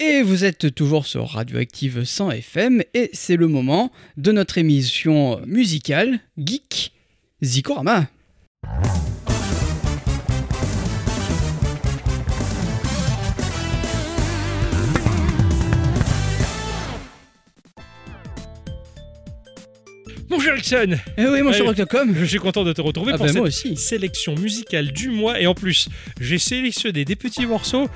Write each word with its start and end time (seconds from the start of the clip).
Et 0.00 0.22
vous 0.22 0.44
êtes 0.44 0.74
toujours 0.74 1.06
sur 1.06 1.26
Radioactive 1.28 2.04
100 2.04 2.30
FM 2.30 2.82
et 2.94 3.10
c'est 3.12 3.34
le 3.36 3.48
moment 3.48 3.90
de 4.16 4.30
notre 4.30 4.58
émission 4.58 5.40
musicale 5.44 6.20
Geek 6.38 6.92
Zikorama. 7.42 8.06
Bonjour 20.28 20.52
Ericsson 20.52 20.96
Eh 21.16 21.26
oui, 21.26 21.42
mon 21.42 21.52
cher. 21.52 21.66
Octocom. 21.66 22.14
Je 22.14 22.24
suis 22.24 22.38
content 22.38 22.62
de 22.62 22.72
te 22.72 22.80
retrouver 22.82 23.12
Ah 23.14 23.16
pour 23.16 23.26
bah, 23.26 23.32
cette 23.32 23.38
moi 23.40 23.48
aussi. 23.48 23.76
sélection 23.76 24.34
musicale 24.34 24.92
du 24.92 25.08
mois 25.08 25.40
et 25.40 25.46
en 25.46 25.54
plus 25.54 25.88
j'ai 26.20 26.38
sélectionné 26.38 27.04
des 27.04 27.16
petits 27.16 27.46
morceaux. 27.46 27.88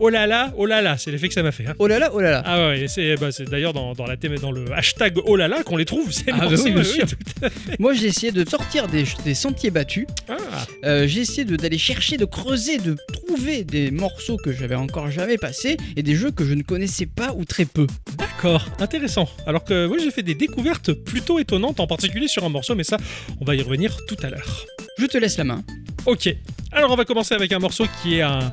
Oh 0.00 0.10
là 0.10 0.28
là, 0.28 0.52
oh 0.56 0.64
là 0.64 0.80
là, 0.80 0.96
c'est 0.96 1.10
l'effet 1.10 1.26
que 1.26 1.34
ça 1.34 1.42
m'a 1.42 1.50
fait. 1.50 1.66
hein. 1.66 1.74
Oh 1.80 1.88
là 1.88 1.98
là, 1.98 2.10
oh 2.14 2.20
là 2.20 2.30
là. 2.30 2.42
Ah 2.46 2.68
ouais, 2.68 2.86
c'est 2.86 3.16
bah, 3.16 3.32
c'est 3.32 3.48
d'ailleurs 3.50 3.72
dans, 3.72 3.94
dans, 3.94 4.06
la 4.06 4.16
thème- 4.16 4.38
dans 4.38 4.52
le 4.52 4.64
hashtag 4.72 5.18
oh 5.24 5.34
là 5.34 5.48
là 5.48 5.64
qu'on 5.64 5.76
les 5.76 5.84
trouve, 5.84 6.12
ces 6.12 6.24
Ah 6.28 6.36
bah 6.38 6.48
morceaux. 6.50 6.64
oui, 6.64 6.70
bien 6.70 6.82
ouais, 6.82 6.84
sûr. 6.84 7.06
tout 7.08 7.16
à 7.44 7.50
fait. 7.50 7.80
Moi 7.80 7.94
j'ai 7.94 8.06
essayé 8.06 8.30
de 8.30 8.48
sortir 8.48 8.86
des, 8.86 9.04
des 9.24 9.34
sentiers 9.34 9.70
battus. 9.70 10.06
Ah, 10.28 10.36
Euh, 10.84 11.06
j'ai 11.08 11.22
essayé 11.22 11.44
de- 11.44 11.56
d'aller 11.56 11.78
chercher, 11.78 12.16
de 12.16 12.24
creuser, 12.24 12.78
de 12.78 12.96
trouver 13.12 13.64
des 13.64 13.90
morceaux 13.90 14.36
que 14.36 14.52
j'avais 14.52 14.76
encore 14.76 15.10
jamais 15.10 15.36
passés 15.36 15.76
et 15.96 16.02
des 16.04 16.14
jeux 16.14 16.30
que 16.30 16.44
je 16.44 16.54
ne 16.54 16.62
connaissais 16.62 17.06
pas 17.06 17.32
ou 17.36 17.44
très 17.44 17.64
peu. 17.64 17.88
D'accord, 18.16 18.66
intéressant. 18.78 19.28
Alors 19.46 19.64
que 19.64 19.86
moi 19.86 19.96
j'ai 19.98 20.12
fait 20.12 20.22
des 20.22 20.34
découvertes 20.36 20.92
plutôt 20.92 21.40
étonnantes, 21.40 21.80
en 21.80 21.88
particulier 21.88 22.28
sur 22.28 22.44
un 22.44 22.50
morceau, 22.50 22.76
mais 22.76 22.84
ça, 22.84 22.98
on 23.40 23.44
va 23.44 23.56
y 23.56 23.62
revenir 23.62 23.96
tout 24.06 24.16
à 24.22 24.30
l'heure. 24.30 24.64
Je 24.98 25.06
te 25.06 25.18
laisse 25.18 25.36
la 25.38 25.44
main. 25.44 25.64
Ok, 26.06 26.32
alors 26.70 26.92
on 26.92 26.96
va 26.96 27.04
commencer 27.04 27.34
avec 27.34 27.50
un 27.52 27.58
morceau 27.58 27.84
qui 28.02 28.18
est 28.18 28.22
un, 28.22 28.52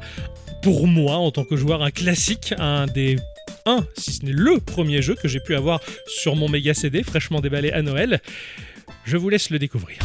pour 0.65 0.87
moi 0.87 1.17
en 1.17 1.29
tant 1.29 1.43
que 1.43 1.55
joueur 1.55 1.83
un 1.83 1.91
classique, 1.91 2.55
un 2.57 2.87
des 2.87 3.17
un, 3.67 3.85
si 3.95 4.13
ce 4.13 4.25
n'est 4.25 4.31
le 4.31 4.59
premier 4.59 5.03
jeu 5.03 5.13
que 5.13 5.27
j'ai 5.27 5.39
pu 5.39 5.53
avoir 5.53 5.79
sur 6.07 6.35
mon 6.35 6.49
méga 6.49 6.73
CD 6.73 7.03
fraîchement 7.03 7.39
déballé 7.39 7.69
à 7.69 7.83
Noël. 7.83 8.19
Je 9.03 9.15
vous 9.15 9.29
laisse 9.29 9.51
le 9.51 9.59
découvrir. 9.59 9.99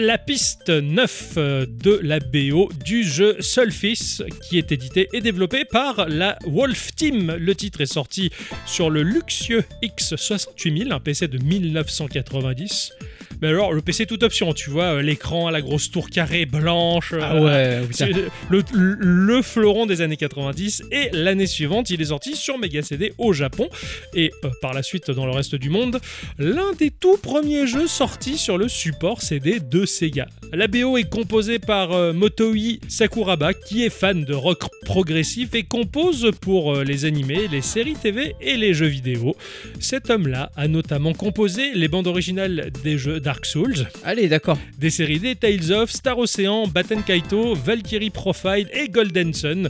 La 0.00 0.16
piste 0.16 0.70
9 0.70 1.34
euh, 1.36 1.66
de 1.68 2.00
la 2.02 2.20
BO 2.20 2.70
du 2.84 3.04
jeu 3.04 3.36
Solfis 3.40 4.22
qui 4.48 4.56
est 4.56 4.72
édité 4.72 5.08
et 5.12 5.20
développé 5.20 5.66
par 5.66 6.08
la 6.08 6.38
Wolf 6.46 6.94
Team. 6.96 7.36
Le 7.38 7.54
titre 7.54 7.82
est 7.82 7.92
sorti 7.92 8.30
sur 8.64 8.88
le 8.88 9.02
luxueux 9.02 9.62
X68000, 9.82 10.92
un 10.92 11.00
PC 11.00 11.28
de 11.28 11.36
1990. 11.36 12.92
Mais 13.42 13.48
alors, 13.48 13.72
le 13.72 13.80
PC 13.82 14.06
toute 14.06 14.22
option, 14.22 14.52
tu 14.52 14.70
vois, 14.70 14.96
euh, 14.96 15.02
l'écran 15.02 15.46
à 15.46 15.50
la 15.50 15.60
grosse 15.62 15.90
tour 15.90 16.10
carrée 16.10 16.46
blanche. 16.46 17.12
euh, 17.12 17.20
Ah 17.22 17.40
ouais, 17.40 17.80
putain. 17.88 18.06
c'est 18.06 18.12
le, 18.50 18.62
le- 18.72 18.96
le 19.00 19.42
fleuron 19.42 19.86
des 19.86 20.00
années 20.02 20.16
90 20.16 20.82
et 20.92 21.08
l'année 21.12 21.46
suivante 21.46 21.90
il 21.90 22.00
est 22.02 22.06
sorti 22.06 22.36
sur 22.36 22.58
Mega 22.58 22.82
CD 22.82 23.12
au 23.18 23.32
Japon 23.32 23.68
et 24.14 24.30
euh, 24.44 24.50
par 24.60 24.72
la 24.74 24.82
suite 24.82 25.10
dans 25.10 25.24
le 25.26 25.32
reste 25.32 25.54
du 25.54 25.70
monde 25.70 26.00
l'un 26.38 26.72
des 26.78 26.90
tout 26.90 27.16
premiers 27.16 27.66
jeux 27.66 27.86
sortis 27.86 28.36
sur 28.38 28.58
le 28.58 28.68
support 28.68 29.22
CD 29.22 29.60
de 29.60 29.86
Sega. 29.86 30.26
La 30.52 30.66
BO 30.66 30.96
est 30.98 31.08
composée 31.08 31.58
par 31.58 31.92
euh, 31.92 32.12
Motoi 32.12 32.78
Sakuraba 32.88 33.54
qui 33.54 33.84
est 33.84 33.90
fan 33.90 34.24
de 34.24 34.34
rock 34.34 34.64
progressif 34.84 35.54
et 35.54 35.62
compose 35.62 36.30
pour 36.40 36.74
euh, 36.74 36.84
les 36.84 37.04
animés, 37.04 37.48
les 37.48 37.62
séries 37.62 37.94
TV 37.94 38.34
et 38.40 38.56
les 38.56 38.74
jeux 38.74 38.86
vidéo. 38.86 39.36
Cet 39.78 40.10
homme-là 40.10 40.50
a 40.56 40.68
notamment 40.68 41.12
composé 41.14 41.72
les 41.74 41.88
bandes 41.88 42.06
originales 42.08 42.70
des 42.82 42.98
jeux 42.98 43.20
Dark 43.30 43.46
Souls, 43.46 43.86
Allez, 44.02 44.26
d'accord. 44.26 44.58
des 44.76 44.90
séries 44.90 45.20
des 45.20 45.36
Tales 45.36 45.70
of, 45.70 45.92
Star 45.92 46.18
Ocean, 46.18 46.66
Batten 46.66 47.04
Kaito, 47.04 47.54
Valkyrie 47.54 48.10
Profile 48.10 48.68
et 48.72 48.88
Golden 48.88 49.32
Sun. 49.32 49.68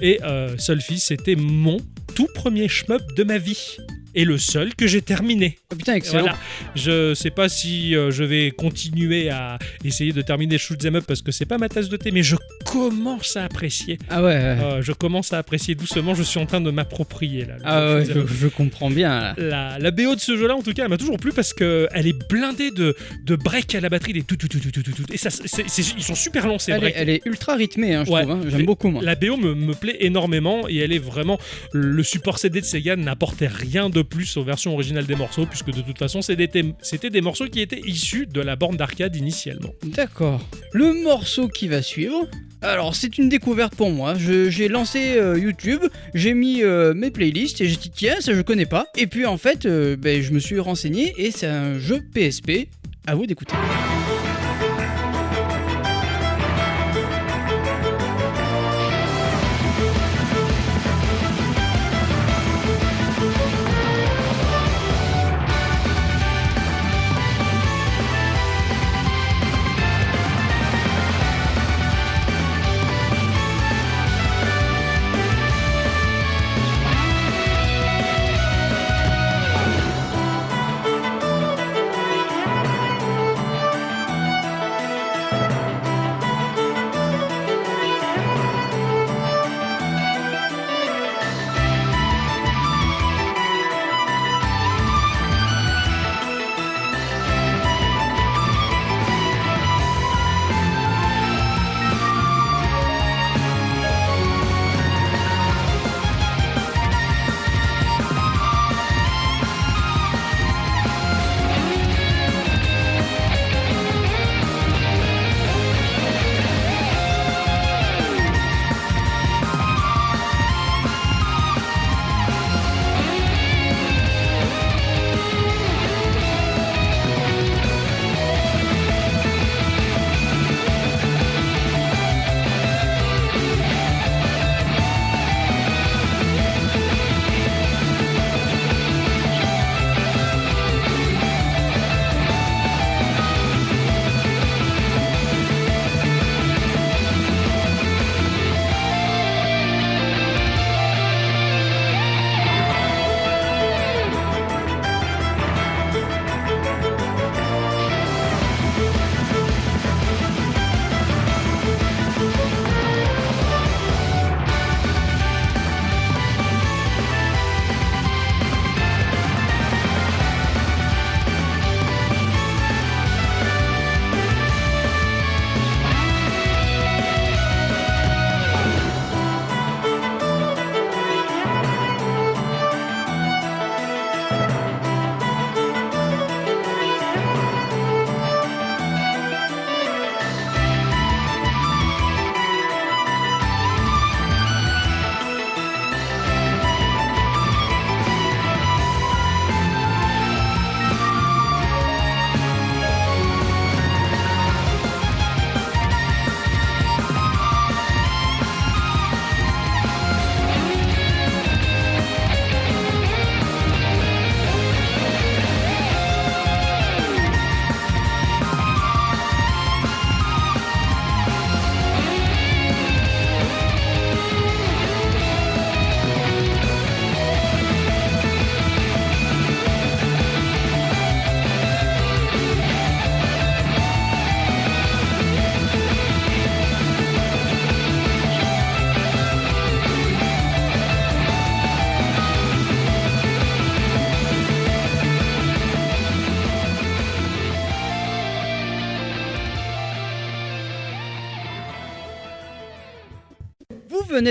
Et 0.00 0.20
euh, 0.22 0.56
Solfis, 0.56 1.00
c'était 1.00 1.36
mon 1.36 1.76
tout 2.14 2.28
premier 2.34 2.66
shmup 2.66 3.02
de 3.14 3.24
ma 3.24 3.36
vie. 3.36 3.76
Et 4.14 4.24
le 4.24 4.38
seul 4.38 4.74
que 4.74 4.86
j'ai 4.86 5.02
terminé. 5.02 5.58
Oh 5.72 5.76
putain, 5.76 5.94
excellent. 5.94 6.22
Voilà. 6.22 6.38
Je 6.76 7.14
sais 7.14 7.30
pas 7.30 7.48
si 7.48 7.96
euh, 7.96 8.10
je 8.10 8.22
vais 8.24 8.50
continuer 8.52 9.28
à 9.30 9.58
essayer 9.84 10.12
de 10.12 10.22
terminer 10.22 10.56
Shoot 10.58 10.84
Up 10.84 11.04
parce 11.06 11.20
que 11.22 11.32
c'est 11.32 11.46
pas 11.46 11.58
ma 11.58 11.68
tasse 11.68 11.88
de 11.88 11.96
thé, 11.96 12.10
mais 12.12 12.22
je 12.22 12.36
commence 12.64 13.36
à 13.36 13.44
apprécier. 13.44 13.98
Ah 14.10 14.22
ouais. 14.22 14.28
ouais. 14.28 14.34
Euh, 14.34 14.82
je 14.82 14.92
commence 14.92 15.32
à 15.32 15.38
apprécier 15.38 15.74
doucement. 15.74 16.14
Je 16.14 16.22
suis 16.22 16.38
en 16.40 16.46
train 16.46 16.60
de 16.60 16.70
m'approprier 16.70 17.44
là. 17.44 17.54
Ah 17.64 17.94
ouais, 17.96 18.04
je, 18.04 18.46
comprends 18.48 18.90
bien. 18.90 19.08
là. 19.20 19.34
La, 19.36 19.78
la 19.78 19.90
BO 19.90 20.14
de 20.14 20.20
ce 20.20 20.36
jeu-là, 20.36 20.54
en 20.56 20.62
tout 20.62 20.72
cas, 20.72 20.84
elle 20.84 20.90
m'a 20.90 20.96
toujours 20.98 21.16
plu 21.18 21.32
parce 21.32 21.52
que 21.52 21.88
elle 21.92 22.06
est 22.06 22.28
blindée 22.28 22.70
de, 22.70 22.94
de 23.24 23.36
breaks 23.36 23.74
à 23.74 23.80
la 23.80 23.88
batterie, 23.88 24.12
des 24.12 24.22
tout, 24.22 24.36
tout, 24.36 24.48
tout, 24.48 24.58
tout, 24.60 24.70
tout, 24.70 24.82
tout. 24.92 25.04
Et 25.12 25.16
ça, 25.18 25.30
c'est- 25.30 25.64
c'est- 25.68 25.94
ils 25.96 26.02
sont 26.02 26.14
super 26.14 26.46
longs 26.46 26.58
ces 26.58 26.72
Elle 26.72 26.84
est, 26.84 26.92
elle 26.96 27.08
est 27.10 27.22
ultra 27.26 27.54
rythmée, 27.56 27.94
hein, 27.94 28.04
je 28.06 28.10
Ouais. 28.10 28.22
trouve. 28.22 28.32
hein. 28.36 28.40
J'aime 28.48 28.64
beaucoup, 28.66 28.88
moi. 28.90 29.02
La 29.02 29.14
BO 29.16 29.36
me, 29.36 29.54
me 29.54 29.74
plaît 29.74 29.96
énormément 30.00 30.68
et 30.68 30.76
elle 30.78 30.92
est 30.92 30.98
vraiment. 30.98 31.38
Le 31.72 32.02
support 32.02 32.38
CD 32.38 32.60
de 32.60 32.66
Sega 32.66 32.96
n'apportait 32.96 33.48
rien 33.48 33.90
de 33.90 34.02
plus 34.04 34.36
aux 34.36 34.44
versions 34.44 34.72
originales 34.72 35.06
des 35.06 35.16
morceaux, 35.16 35.46
puisque 35.46 35.70
de 35.70 35.80
toute 35.80 35.98
façon, 35.98 36.22
c'était 36.22 36.46
des, 36.46 37.20
morceaux 37.20 37.46
qui 37.46 37.60
étaient 37.60 37.80
issus 37.80 38.26
de 38.26 38.40
la 38.40 38.56
borne 38.56 38.76
d'arcade 38.76 39.16
initialement. 39.16 39.70
D'accord. 39.84 40.40
Le 40.72 41.02
morceau 41.02 41.48
qui 41.48 41.68
va 41.68 41.82
suivre. 41.82 42.28
Alors, 42.62 42.94
c'est 42.94 43.18
une 43.18 43.28
découverte 43.28 43.74
pour 43.74 43.90
moi. 43.90 44.14
J'ai 44.16 44.68
lancé 44.68 45.16
euh, 45.16 45.38
YouTube, 45.38 45.82
j'ai 46.14 46.32
mis 46.32 46.62
euh, 46.62 46.94
mes 46.94 47.10
playlists 47.10 47.60
et 47.60 47.68
j'ai 47.68 47.76
dit 47.76 47.90
tiens, 47.90 48.16
ça 48.20 48.32
je 48.32 48.40
connais 48.40 48.66
pas. 48.66 48.86
Et 48.96 49.06
puis 49.06 49.26
en 49.26 49.36
fait, 49.36 49.66
euh, 49.66 49.96
ben, 49.96 50.22
je 50.22 50.32
me 50.32 50.38
suis 50.38 50.58
renseigné 50.58 51.12
et 51.18 51.30
c'est 51.30 51.46
un 51.46 51.78
jeu 51.78 52.00
PSP. 52.14 52.68
À 53.06 53.14
vous 53.14 53.26
d'écouter. 53.26 53.54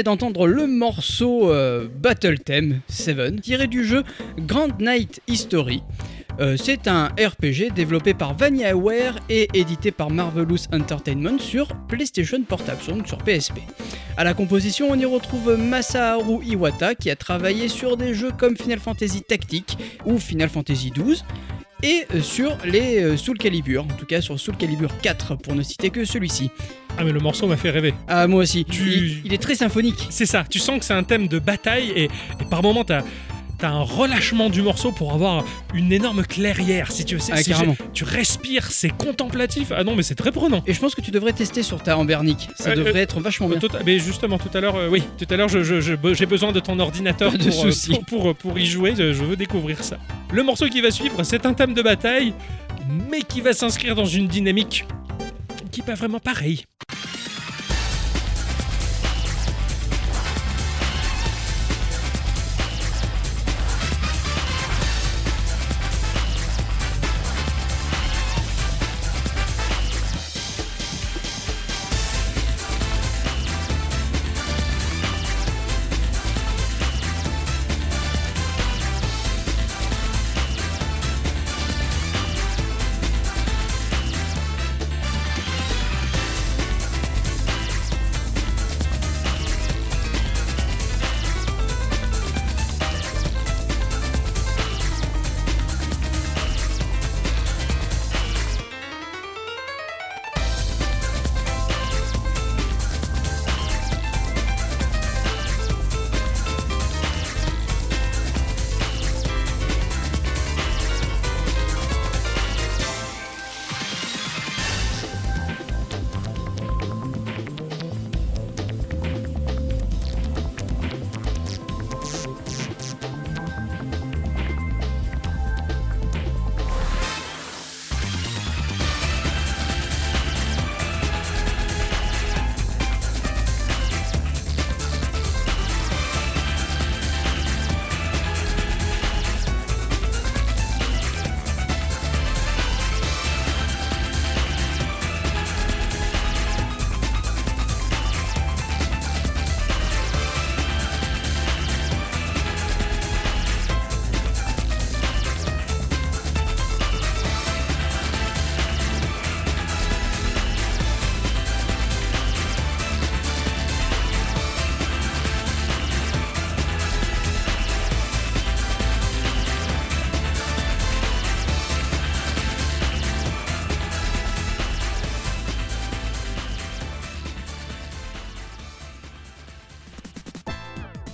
D'entendre 0.02 0.48
le 0.48 0.66
morceau 0.66 1.52
euh, 1.52 1.88
Battle 2.02 2.40
Theme 2.40 2.80
7 2.88 3.42
tiré 3.42 3.68
du 3.68 3.86
jeu 3.86 4.04
Grand 4.40 4.80
Knight 4.80 5.22
History. 5.28 5.84
Euh, 6.40 6.58
c'est 6.58 6.88
un 6.88 7.10
RPG 7.10 7.74
développé 7.76 8.16
par 8.16 8.36
VanillaWare 8.36 9.20
et 9.30 9.48
édité 9.54 9.92
par 9.92 10.10
Marvelous 10.10 10.66
Entertainment 10.74 11.38
sur 11.38 11.68
PlayStation 11.88 12.42
Portable, 12.42 12.80
donc 12.88 13.08
sur 13.08 13.20
PSP. 13.20 13.60
À 14.18 14.24
la 14.24 14.34
composition, 14.34 14.88
on 14.90 14.96
y 14.96 15.06
retrouve 15.06 15.58
Masaharu 15.58 16.44
Iwata 16.44 16.96
qui 16.96 17.12
a 17.12 17.16
travaillé 17.16 17.68
sur 17.68 17.98
des 17.98 18.16
jeux 18.16 18.32
comme 18.36 18.58
Final 18.58 18.80
Fantasy 18.80 19.22
Tactique 19.22 19.78
ou 20.06 20.18
Final 20.18 20.50
Fantasy 20.50 20.92
XII 20.92 21.22
et 21.84 22.06
euh, 22.16 22.22
sur 22.22 22.58
les 22.66 23.04
euh, 23.04 23.18
Soul 23.18 23.38
Calibur, 23.38 23.84
en 23.84 23.96
tout 23.98 24.06
cas 24.06 24.22
sur 24.22 24.40
Soul 24.40 24.56
Calibur 24.58 24.90
4 25.02 25.36
pour 25.36 25.54
ne 25.54 25.62
citer 25.62 25.90
que 25.92 26.06
celui-ci. 26.06 26.50
Ah, 26.98 27.04
mais 27.04 27.12
le 27.12 27.20
morceau 27.20 27.46
m'a 27.48 27.58
fait 27.58 27.70
rêver. 27.70 27.94
Ah 28.08 28.26
moi 28.28 28.42
aussi, 28.44 28.66
Tu- 28.66 28.82
il, 28.82 29.22
il 29.26 29.34
est 29.34 29.42
très 29.42 29.56
symphonique. 29.56 30.08
C'est 30.10 30.26
ça, 30.26 30.44
tu 30.50 30.58
sens 30.60 30.80
que 30.80 30.86
c'est 30.86 30.94
un 30.94 31.04
thème 31.04 31.28
de 31.28 31.38
bataille 31.40 31.92
et, 31.96 32.04
et 32.06 32.46
par 32.50 32.64
moments 32.64 32.84
t'as 32.84 33.02
as 33.62 33.68
un 33.70 33.82
relâchement 33.82 34.50
du 34.50 34.62
morceau 34.62 34.92
pour 34.92 35.14
avoir 35.14 35.46
une 35.74 35.94
énorme 35.94 36.26
clairière, 36.26 36.92
si 36.92 37.06
tu 37.06 37.16
veux. 37.16 37.22
Ah, 37.32 37.38
tu 37.94 38.04
respires, 38.04 38.70
c'est 38.70 38.90
contemplatif. 38.90 39.72
Ah 39.74 39.86
non, 39.86 39.96
mais 39.96 40.04
c'est 40.04 40.16
très 40.16 40.34
prenant. 40.34 40.62
Et 40.68 40.74
je 40.74 40.80
pense 40.82 40.96
que 40.96 41.00
tu 41.00 41.12
devrais 41.12 41.32
tester 41.32 41.64
sur 41.64 41.82
ta 41.82 41.98
Ambernic, 41.98 42.50
ça 42.58 42.72
Euh, 42.72 42.76
devrait 42.76 43.00
être 43.00 43.22
vachement 43.22 43.48
bien. 43.48 43.60
Tout- 43.60 43.70
mais 43.86 44.00
justement, 44.00 44.38
tout 44.38 44.50
à 44.54 44.60
l'heure, 44.60 44.76
euh, 44.76 44.90
oui, 44.90 45.02
tout 45.18 45.28
à 45.30 45.38
l'heure, 45.38 45.48
je- 45.48 45.64
je- 45.64 45.80
je- 45.80 46.14
j'ai 46.14 46.26
besoin 46.26 46.52
de 46.52 46.60
ton 46.60 46.78
ordinateur 46.78 47.32
pour, 47.32 47.66
euh, 47.66 47.72
pour, 47.88 48.04
pour, 48.06 48.36
pour 48.36 48.60
y 48.60 48.66
jouer. 48.66 48.96
Je 48.98 49.24
veux 49.24 49.38
découvrir 49.38 49.82
ça. 49.82 49.98
Le 50.34 50.42
morceau 50.42 50.68
qui 50.68 50.82
va 50.82 50.90
suivre, 50.90 51.22
c'est 51.22 51.46
un 51.46 51.54
thème 51.54 51.76
de 51.76 51.84
bataille, 51.84 52.34
mais 53.08 53.22
qui 53.22 53.40
va 53.40 53.54
s'inscrire 53.54 53.94
dans 53.94 54.06
une 54.06 54.28
dynamique 54.28 54.84
qui 55.72 55.84
pas 55.84 55.94
vraiment 55.94 56.20
pareille. 56.20 56.66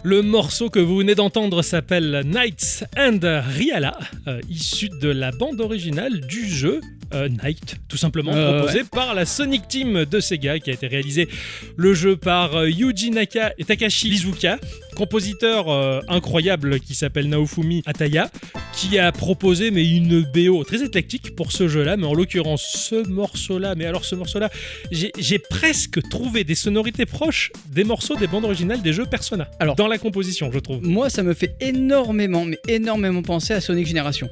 Le 0.09 0.23
morceau 0.23 0.71
que 0.71 0.79
vous 0.79 0.97
venez 0.97 1.13
d'entendre 1.13 1.61
s'appelle 1.61 2.23
Knights 2.25 2.83
and 2.97 3.19
Riala, 3.21 3.95
euh, 4.27 4.41
issu 4.49 4.89
de 4.89 5.07
la 5.07 5.29
bande 5.29 5.61
originale 5.61 6.21
du 6.21 6.49
jeu 6.49 6.81
euh, 7.13 7.29
Night, 7.29 7.75
tout 7.87 7.95
simplement 7.97 8.31
Euh, 8.33 8.57
proposé 8.57 8.83
par 8.91 9.13
la 9.13 9.27
Sonic 9.27 9.67
Team 9.67 10.05
de 10.05 10.19
Sega, 10.19 10.57
qui 10.59 10.71
a 10.71 10.73
été 10.73 10.87
réalisé 10.87 11.29
le 11.77 11.93
jeu 11.93 12.15
par 12.15 12.55
euh, 12.55 12.67
Yuji 12.67 13.11
Naka 13.11 13.53
et 13.59 13.65
Takashi 13.65 14.09
Izuka, 14.09 14.57
compositeur 14.99 15.69
euh, 15.69 16.01
incroyable 16.09 16.81
qui 16.81 16.93
s'appelle 16.93 17.29
Naofumi 17.29 17.83
Ataya, 17.85 18.29
qui 18.73 18.99
a 18.99 19.13
proposé 19.13 19.71
mais 19.71 19.89
une 19.89 20.23
BO 20.33 20.65
très 20.65 20.83
éclectique 20.83 21.37
pour 21.37 21.53
ce 21.53 21.69
jeu-là, 21.69 21.95
mais 21.95 22.05
en 22.05 22.13
l'occurrence 22.13 22.63
ce 22.89 23.07
morceau-là, 23.07 23.75
mais 23.75 23.85
alors 23.85 24.03
ce 24.03 24.15
morceau-là, 24.15 24.49
j'ai 24.91 25.39
presque 25.39 26.01
trouvé 26.09 26.43
des 26.43 26.55
sonorités 26.55 27.05
proches 27.05 27.53
des 27.67 27.85
morceaux 27.85 28.17
des 28.17 28.27
bandes 28.27 28.43
originales 28.43 28.81
des 28.81 28.91
jeux 28.91 29.05
Persona, 29.05 29.49
Alors- 29.61 29.75
dans 29.75 29.87
la 29.87 29.97
composition, 29.97 30.51
je 30.51 30.59
trouve. 30.59 30.83
Moi, 30.83 31.09
ça 31.09 31.23
me 31.23 31.33
fait 31.33 31.55
énormément, 31.61 32.43
mais 32.43 32.59
énormément 32.67 33.21
penser 33.21 33.53
à 33.53 33.61
Sonic 33.61 33.87
Génération. 33.87 34.29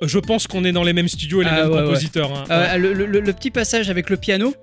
Je 0.00 0.20
pense 0.20 0.46
qu'on 0.46 0.64
est 0.64 0.70
dans 0.70 0.84
les 0.84 0.92
mêmes 0.92 1.08
studios 1.08 1.40
et 1.42 1.44
les 1.44 1.50
Ah, 1.52 1.62
mêmes 1.62 1.70
ouais, 1.72 1.78
ouais. 1.78 1.84
compositeurs. 1.86 2.32
hein. 2.32 2.44
Euh, 2.52 2.76
le, 2.76 2.92
le- 2.92 3.06
le- 3.06 3.18
le 3.18 3.32
petit 3.32 3.50
passage 3.50 3.90
avec 3.90 4.10
le 4.10 4.16
piano, 4.16 4.54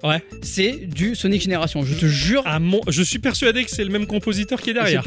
c'est 0.42 0.72
du 0.88 1.14
Sonic 1.14 1.42
Génération. 1.42 1.84
Je 1.84 1.94
te 1.94 2.06
jure. 2.06 2.44
Mon- 2.62 2.80
Je 2.88 3.04
suis 3.04 3.20
persuadé 3.20 3.66
que 3.66 3.70
c'est 3.72 3.84
le 3.84 3.90
même 3.90 4.06
compositeur 4.08 4.62
qui 4.62 4.70
est 4.70 4.74
derrière. 4.74 5.04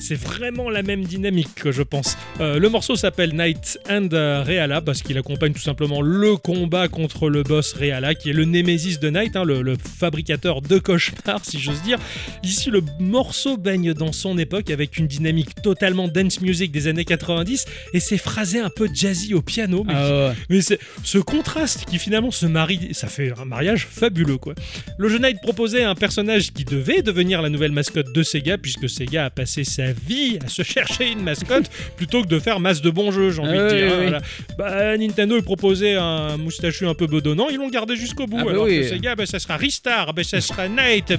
C'est 0.00 0.16
vraiment 0.18 0.68
la 0.68 0.82
même 0.82 1.04
dynamique, 1.04 1.54
que 1.54 1.70
je 1.70 1.82
pense. 1.82 2.16
Euh, 2.40 2.58
le 2.58 2.68
morceau 2.68 2.96
s'appelle 2.96 3.34
Night 3.36 3.78
and 3.88 4.08
euh, 4.14 4.42
Reala 4.42 4.80
parce 4.80 5.02
qu'il 5.02 5.16
accompagne 5.16 5.52
tout 5.52 5.60
simplement 5.60 6.00
le 6.02 6.36
combat 6.36 6.88
contre 6.88 7.28
le 7.28 7.44
boss 7.44 7.72
Reala, 7.74 8.16
qui 8.16 8.30
est 8.30 8.34
le 8.34 8.44
némésis 8.46 8.98
de 8.98 9.10
Night, 9.10 9.36
hein, 9.36 9.44
le, 9.44 9.62
le 9.62 9.76
fabricateur 9.76 10.60
de 10.60 10.78
cauchemars, 10.78 11.44
si 11.44 11.60
j'ose 11.60 11.82
dire. 11.82 11.98
Ici, 12.42 12.70
le 12.70 12.82
morceau 12.98 13.56
baigne 13.56 13.94
dans 13.94 14.12
son 14.12 14.38
époque 14.38 14.70
avec 14.70 14.96
une 14.98 15.06
dynamique 15.06 15.62
totalement 15.62 16.08
dance 16.08 16.40
music 16.40 16.72
des 16.72 16.88
années 16.88 17.04
90 17.04 17.64
et 17.94 18.00
c'est 18.00 18.18
phrasé 18.18 18.58
un 18.58 18.70
peu 18.70 18.88
jazzy 18.92 19.34
au 19.34 19.42
piano, 19.42 19.67
mais 19.86 19.92
Ah 19.96 20.10
ouais. 20.28 20.32
mais 20.50 20.60
c'est 20.60 20.78
ce 21.04 21.18
contraste 21.18 21.84
qui 21.86 21.98
finalement 21.98 22.30
se 22.30 22.46
marie, 22.46 22.88
ça 22.92 23.06
fait 23.08 23.32
un 23.40 23.44
mariage 23.44 23.86
fabuleux 23.90 24.38
quoi. 24.38 24.54
Le 24.98 25.08
jeu 25.08 25.18
Knight 25.18 25.40
proposait 25.40 25.82
un 25.84 25.94
personnage 25.94 26.52
qui 26.52 26.64
devait 26.64 27.02
devenir 27.02 27.42
la 27.42 27.48
nouvelle 27.48 27.72
mascotte 27.72 28.12
de 28.12 28.22
Sega 28.22 28.58
puisque 28.58 28.88
Sega 28.88 29.26
a 29.26 29.30
passé 29.30 29.64
sa 29.64 29.92
vie 29.92 30.38
à 30.44 30.48
se 30.48 30.62
chercher 30.62 31.10
une 31.10 31.22
mascotte 31.22 31.70
plutôt 31.96 32.22
que 32.22 32.28
de 32.28 32.38
faire 32.38 32.60
masse 32.60 32.80
de 32.82 32.90
bons 32.90 33.10
jeux, 33.10 33.30
j'ai 33.30 33.40
envie 33.40 33.50
Ah 33.58 33.68
de 33.68 33.74
oui, 33.74 33.80
dire. 33.82 33.96
oui, 33.98 34.06
hein, 34.14 34.18
oui. 34.48 34.54
Bah, 34.58 34.96
Nintendo 34.96 35.36
il 35.36 35.42
proposait 35.42 35.94
un 35.94 36.36
moustachu 36.36 36.86
un 36.86 36.94
peu 36.94 37.06
bedonnant, 37.06 37.48
ils 37.50 37.56
l'ont 37.56 37.68
gardé 37.70 37.96
jusqu'au 37.96 38.26
bout. 38.26 38.38
Ah 38.40 38.44
bah 38.44 38.50
alors 38.50 38.64
oui. 38.64 38.80
que 38.80 38.88
Sega, 38.88 39.14
bah, 39.14 39.26
ça 39.26 39.38
sera 39.38 39.56
Ristar, 39.56 40.12
bah, 40.14 40.24
ça 40.24 40.40
sera 40.40 40.68
Knight, 40.68 41.12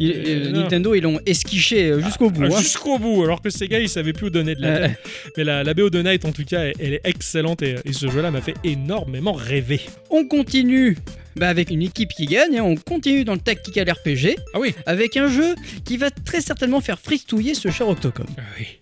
Il- 0.00 0.10
Euh, 0.10 0.22
euh. 0.26 0.50
Nintendo, 0.52 0.94
ils 0.94 1.02
l'ont 1.02 1.20
esquiché 1.26 1.90
euh, 1.90 2.00
jusqu'au 2.00 2.30
bout. 2.30 2.42
Ah, 2.44 2.48
hein. 2.54 2.58
jusqu'au 2.60 2.98
bout, 2.98 3.22
alors 3.24 3.40
que 3.42 3.50
Sega 3.50 3.78
il 3.80 3.88
savait 3.88 4.12
plus 4.12 4.26
où 4.26 4.30
donner 4.30 4.54
de 4.54 4.60
la 4.62 4.88
tête. 4.88 4.98
Mais 5.36 5.44
la, 5.44 5.62
la 5.64 5.74
BO 5.74 5.90
de 5.90 6.02
Knight 6.02 6.24
en 6.24 6.32
tout 6.32 6.44
cas, 6.44 6.62
elle, 6.62 6.72
elle 6.80 6.94
est 6.94 7.00
excellente 7.04 7.53
et, 7.62 7.76
et 7.84 7.92
ce 7.92 8.08
jeu-là 8.10 8.30
m'a 8.30 8.40
fait 8.40 8.54
énormément 8.64 9.32
rêver. 9.32 9.80
on 10.10 10.26
continue 10.26 10.96
bah, 11.36 11.48
avec 11.48 11.70
une 11.70 11.82
équipe 11.82 12.10
qui 12.10 12.26
gagne. 12.26 12.58
hein. 12.58 12.62
On 12.62 12.76
continue 12.76 13.24
dans 13.24 13.34
le 13.34 13.40
tactical 13.40 13.90
RPG 13.90 14.36
Ah 14.54 14.60
oui 14.60 14.74
avec 14.86 15.16
un 15.16 15.28
jeu 15.28 15.54
qui 15.84 15.96
va 15.96 16.10
très 16.10 16.40
certainement 16.40 16.80
faire 16.80 16.98
fristouiller 17.00 17.54
ce 17.54 17.70
cher 17.70 17.88
Octocom. 17.88 18.26
Ah 18.38 18.42
oui. 18.58 18.78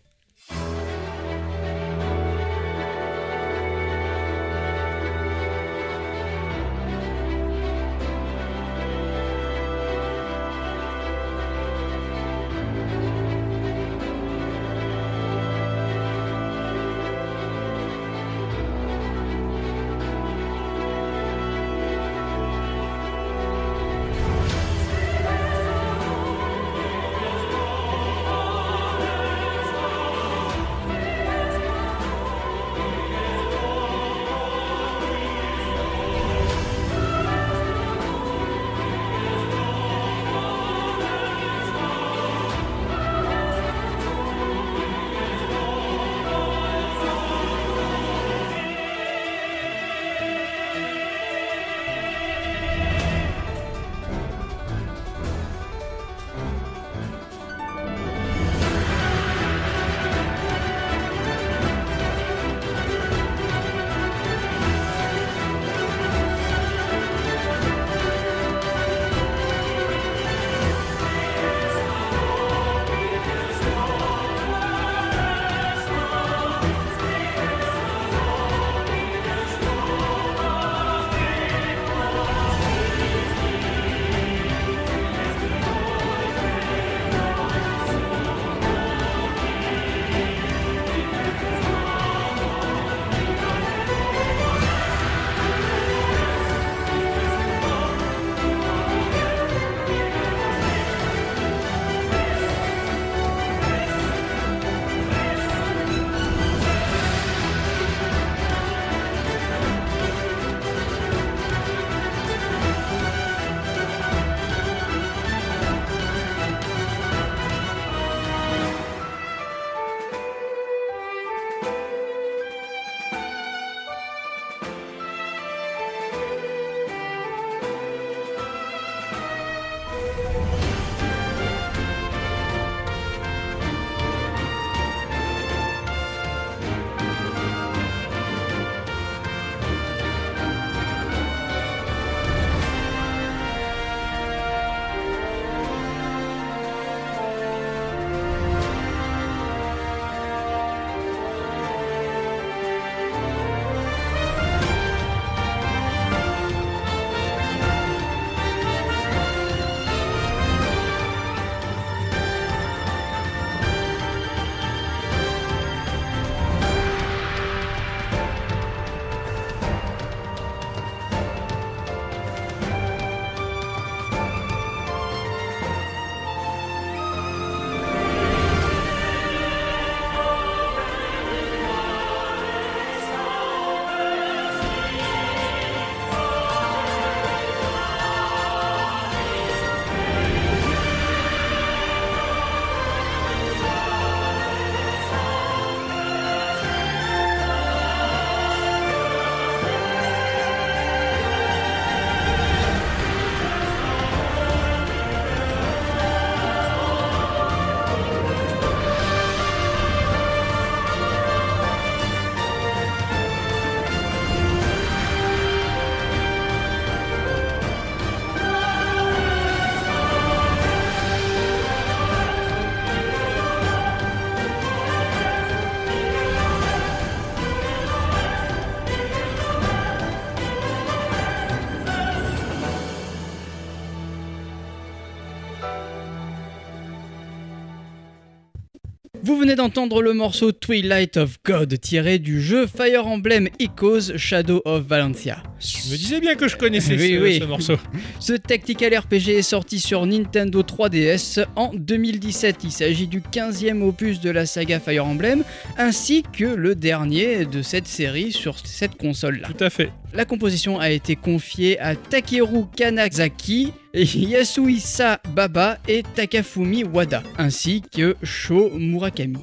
Venez 239.43 239.57
d'entendre 239.57 240.03
le 240.03 240.13
morceau 240.13 240.53
Twilight 240.53 241.17
of 241.17 241.39
God 241.45 241.81
tiré 241.81 242.21
du 242.21 242.41
jeu 242.41 242.69
Fire 242.69 243.09
Emblem 243.09 243.49
Echoes 243.59 244.17
Shadow 244.17 244.63
of 244.65 244.85
Valencia. 244.85 245.43
Je 245.59 245.91
me 245.91 245.97
disais 245.97 246.21
bien 246.21 246.37
que 246.37 246.47
je 246.47 246.57
connaissais 246.57 246.95
Oui, 246.97 247.15
ce, 247.17 247.21
oui. 247.23 247.39
ce 247.41 247.45
morceau. 247.45 247.75
Ce 248.21 248.35
tactical 248.35 248.97
RPG 248.97 249.31
est 249.31 249.43
sorti 249.43 249.81
sur 249.81 250.07
Nintendo 250.07 250.63
3DS 250.63 251.45
en 251.57 251.73
2017. 251.75 252.59
Il 252.63 252.71
s'agit 252.71 253.09
du 253.09 253.21
15e 253.21 253.83
opus 253.83 254.21
de 254.21 254.31
la 254.31 254.47
saga 254.47 254.79
Fire 254.79 255.05
Emblem 255.07 255.43
ainsi 255.77 256.23
que 256.33 256.45
le 256.45 256.77
dernier 256.77 257.45
de 257.45 257.63
cette 257.63 257.89
série 257.89 258.31
sur 258.31 258.57
cette 258.65 258.95
console-là. 258.97 259.49
Tout 259.57 259.65
à 259.65 259.71
fait. 259.71 259.91
La 260.15 260.25
composition 260.27 260.79
a 260.79 260.91
été 260.91 261.17
confiée 261.17 261.79
à 261.81 261.97
Takeru 261.97 262.65
Kanazaki, 262.77 263.73
Yasuhisa 263.95 265.21
Baba 265.35 265.79
et 265.89 266.03
Takafumi 266.15 266.85
Wada, 266.85 267.23
ainsi 267.39 267.83
que 267.95 268.15
Sho 268.23 268.71
Murakami. 268.75 269.39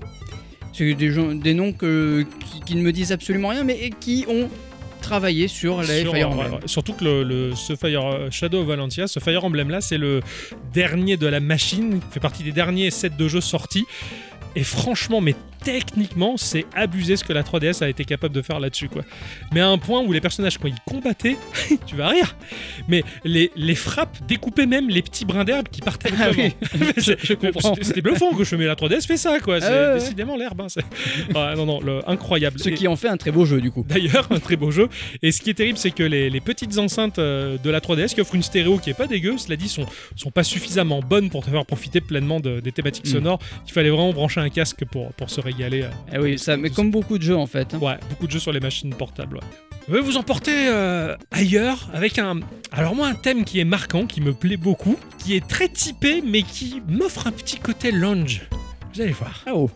C'est 0.73 0.93
des, 0.93 1.11
gens- 1.11 1.33
des 1.33 1.55
noms 1.55 1.73
que- 1.73 2.23
qui, 2.51 2.59
qui 2.61 2.75
ne 2.75 2.81
me 2.83 2.91
disent 2.91 3.11
absolument 3.11 3.47
rien, 3.49 3.63
mais 3.63 3.89
qui 3.99 4.25
ont 4.29 4.47
travaillé 5.01 5.47
sur 5.47 5.81
les 5.81 6.01
Sur- 6.01 6.13
Fire 6.13 6.29
ouais, 6.29 6.45
Emblem. 6.45 6.59
Surtout 6.67 6.93
que 6.93 7.03
le, 7.03 7.23
le- 7.23 7.55
ce 7.55 7.75
Fire 7.75 8.05
euh, 8.05 8.27
Shadow 8.29 8.61
of 8.61 8.67
Valentia, 8.67 9.07
ce 9.07 9.19
Fire 9.19 9.43
Emblem 9.43 9.69
là, 9.71 9.81
c'est 9.81 9.97
le 9.97 10.21
dernier 10.71 11.17
de 11.17 11.25
la 11.25 11.39
machine, 11.39 11.99
fait 12.11 12.19
partie 12.19 12.43
des 12.43 12.51
derniers 12.51 12.91
sets 12.91 13.09
de 13.17 13.27
jeux 13.27 13.41
sortis. 13.41 13.85
Et 14.55 14.63
franchement, 14.63 15.21
mais 15.21 15.35
techniquement, 15.63 16.37
c'est 16.37 16.65
abusé 16.73 17.17
ce 17.17 17.23
que 17.25 17.33
la 17.33 17.43
3DS 17.43 17.83
a 17.83 17.89
été 17.89 18.05
capable 18.05 18.33
de 18.33 18.41
faire 18.41 18.59
là-dessus, 18.61 18.87
quoi. 18.87 19.03
Mais 19.53 19.59
à 19.59 19.67
un 19.67 19.77
point 19.77 20.01
où 20.01 20.11
les 20.13 20.21
personnages, 20.21 20.57
quand 20.57 20.67
ils 20.69 20.79
combattaient, 20.85 21.35
tu 21.85 21.95
vas 21.97 22.07
rire, 22.07 22.35
mais 22.87 23.03
les, 23.25 23.51
les 23.57 23.75
frappes 23.75 24.17
découpaient 24.25 24.65
même 24.65 24.89
les 24.89 25.01
petits 25.01 25.25
brins 25.25 25.43
d'herbe 25.43 25.67
qui 25.69 25.81
partaient 25.81 26.11
Ah 26.17 26.29
oui, 26.35 26.53
je, 26.97 27.11
je 27.21 27.33
comprends. 27.33 27.75
C'était- 27.81 28.01
bluffant 28.01 28.33
que 28.33 28.43
je 28.45 28.55
mets 28.55 28.65
la 28.65 28.75
3DS 28.75 29.05
fait 29.05 29.17
ça, 29.17 29.39
quoi. 29.39 29.59
C'est 29.59 29.67
Ah 29.67 29.93
décidément 29.95 30.37
l'herbe. 30.37 30.61
hein, 30.61 30.67
Ah, 31.35 31.53
non, 31.57 31.65
non, 31.65 31.81
le- 31.81 32.09
incroyable. 32.09 32.57
Ce 32.59 32.69
Et- 32.69 32.73
qui 32.73 32.87
en 32.87 32.95
fait 32.95 33.09
un 33.09 33.17
très 33.17 33.31
beau 33.31 33.45
jeu 33.45 33.59
du 33.61 33.69
coup. 33.71 33.85
D'ailleurs, 33.87 34.27
un 34.31 34.39
très 34.39 34.55
beau 34.55 34.71
jeu. 34.71 34.87
Et 35.21 35.31
ce 35.33 35.41
qui 35.41 35.49
est 35.49 35.53
terrible, 35.55 35.77
c'est 35.77 35.91
que 35.91 36.03
les, 36.03 36.29
les 36.29 36.39
petites 36.41 36.77
enceintes 36.77 37.19
euh, 37.19 37.57
de 37.61 37.69
la 37.69 37.81
3DS 37.81 38.15
qui 38.15 38.21
offrent 38.21 38.35
une 38.35 38.43
stéréo 38.43 38.77
qui 38.77 38.89
est 38.89 38.93
pas 38.93 39.07
dégueu, 39.07 39.37
cela 39.37 39.57
dit, 39.57 39.67
sont, 39.69 39.85
sont 40.15 40.31
pas 40.31 40.43
suffisamment 40.43 41.01
bonnes 41.01 41.29
pour 41.29 41.43
te 41.45 41.49
faire 41.49 41.65
profiter 41.65 41.99
pleinement 42.01 42.39
de- 42.39 42.61
des 42.61 42.71
thématiques 42.71 43.05
Mm. 43.07 43.11
sonores. 43.11 43.39
Il 43.67 43.73
fallait 43.73 43.89
vraiment 43.89 44.13
brancher 44.13 44.38
un 44.39 44.49
casque 44.49 44.85
pour, 44.85 45.11
pour 45.13 45.29
se 45.29 45.41
régaler. 45.41 45.83
euh. 45.83 45.89
Ah 46.13 46.19
oui, 46.19 46.37
ça, 46.39 46.57
mais 46.57 46.69
comme 46.69 46.91
beaucoup 46.91 47.17
de 47.17 47.23
jeux 47.23 47.35
en 47.37 47.47
fait. 47.47 47.73
hein. 47.73 47.79
Ouais, 47.79 47.97
beaucoup 48.09 48.27
de 48.27 48.31
jeux 48.31 48.39
sur 48.39 48.51
les 48.51 48.59
machines 48.59 48.93
portables. 48.93 49.35
ouais. 49.37 49.43
Je 49.87 49.93
vais 49.95 50.01
vous 50.01 50.17
emporter 50.17 50.67
euh, 50.69 51.15
ailleurs 51.31 51.89
avec 51.93 52.19
un. 52.19 52.41
Alors, 52.71 52.93
moi, 52.95 53.07
un 53.07 53.15
thème 53.15 53.43
qui 53.43 53.59
est 53.59 53.65
marquant, 53.65 54.05
qui 54.05 54.21
me 54.21 54.33
plaît 54.33 54.57
beaucoup, 54.57 54.97
qui 55.17 55.35
est 55.35 55.47
très 55.47 55.67
typé, 55.67 56.21
mais 56.23 56.43
qui 56.43 56.81
m'offre 56.87 57.25
un 57.25 57.31
petit 57.31 57.57
côté 57.57 57.91
lounge. 57.91 58.43
Vous 58.93 59.01
allez 59.01 59.13
voir. 59.13 59.43
Ah 59.47 59.51
oh. 59.55 59.71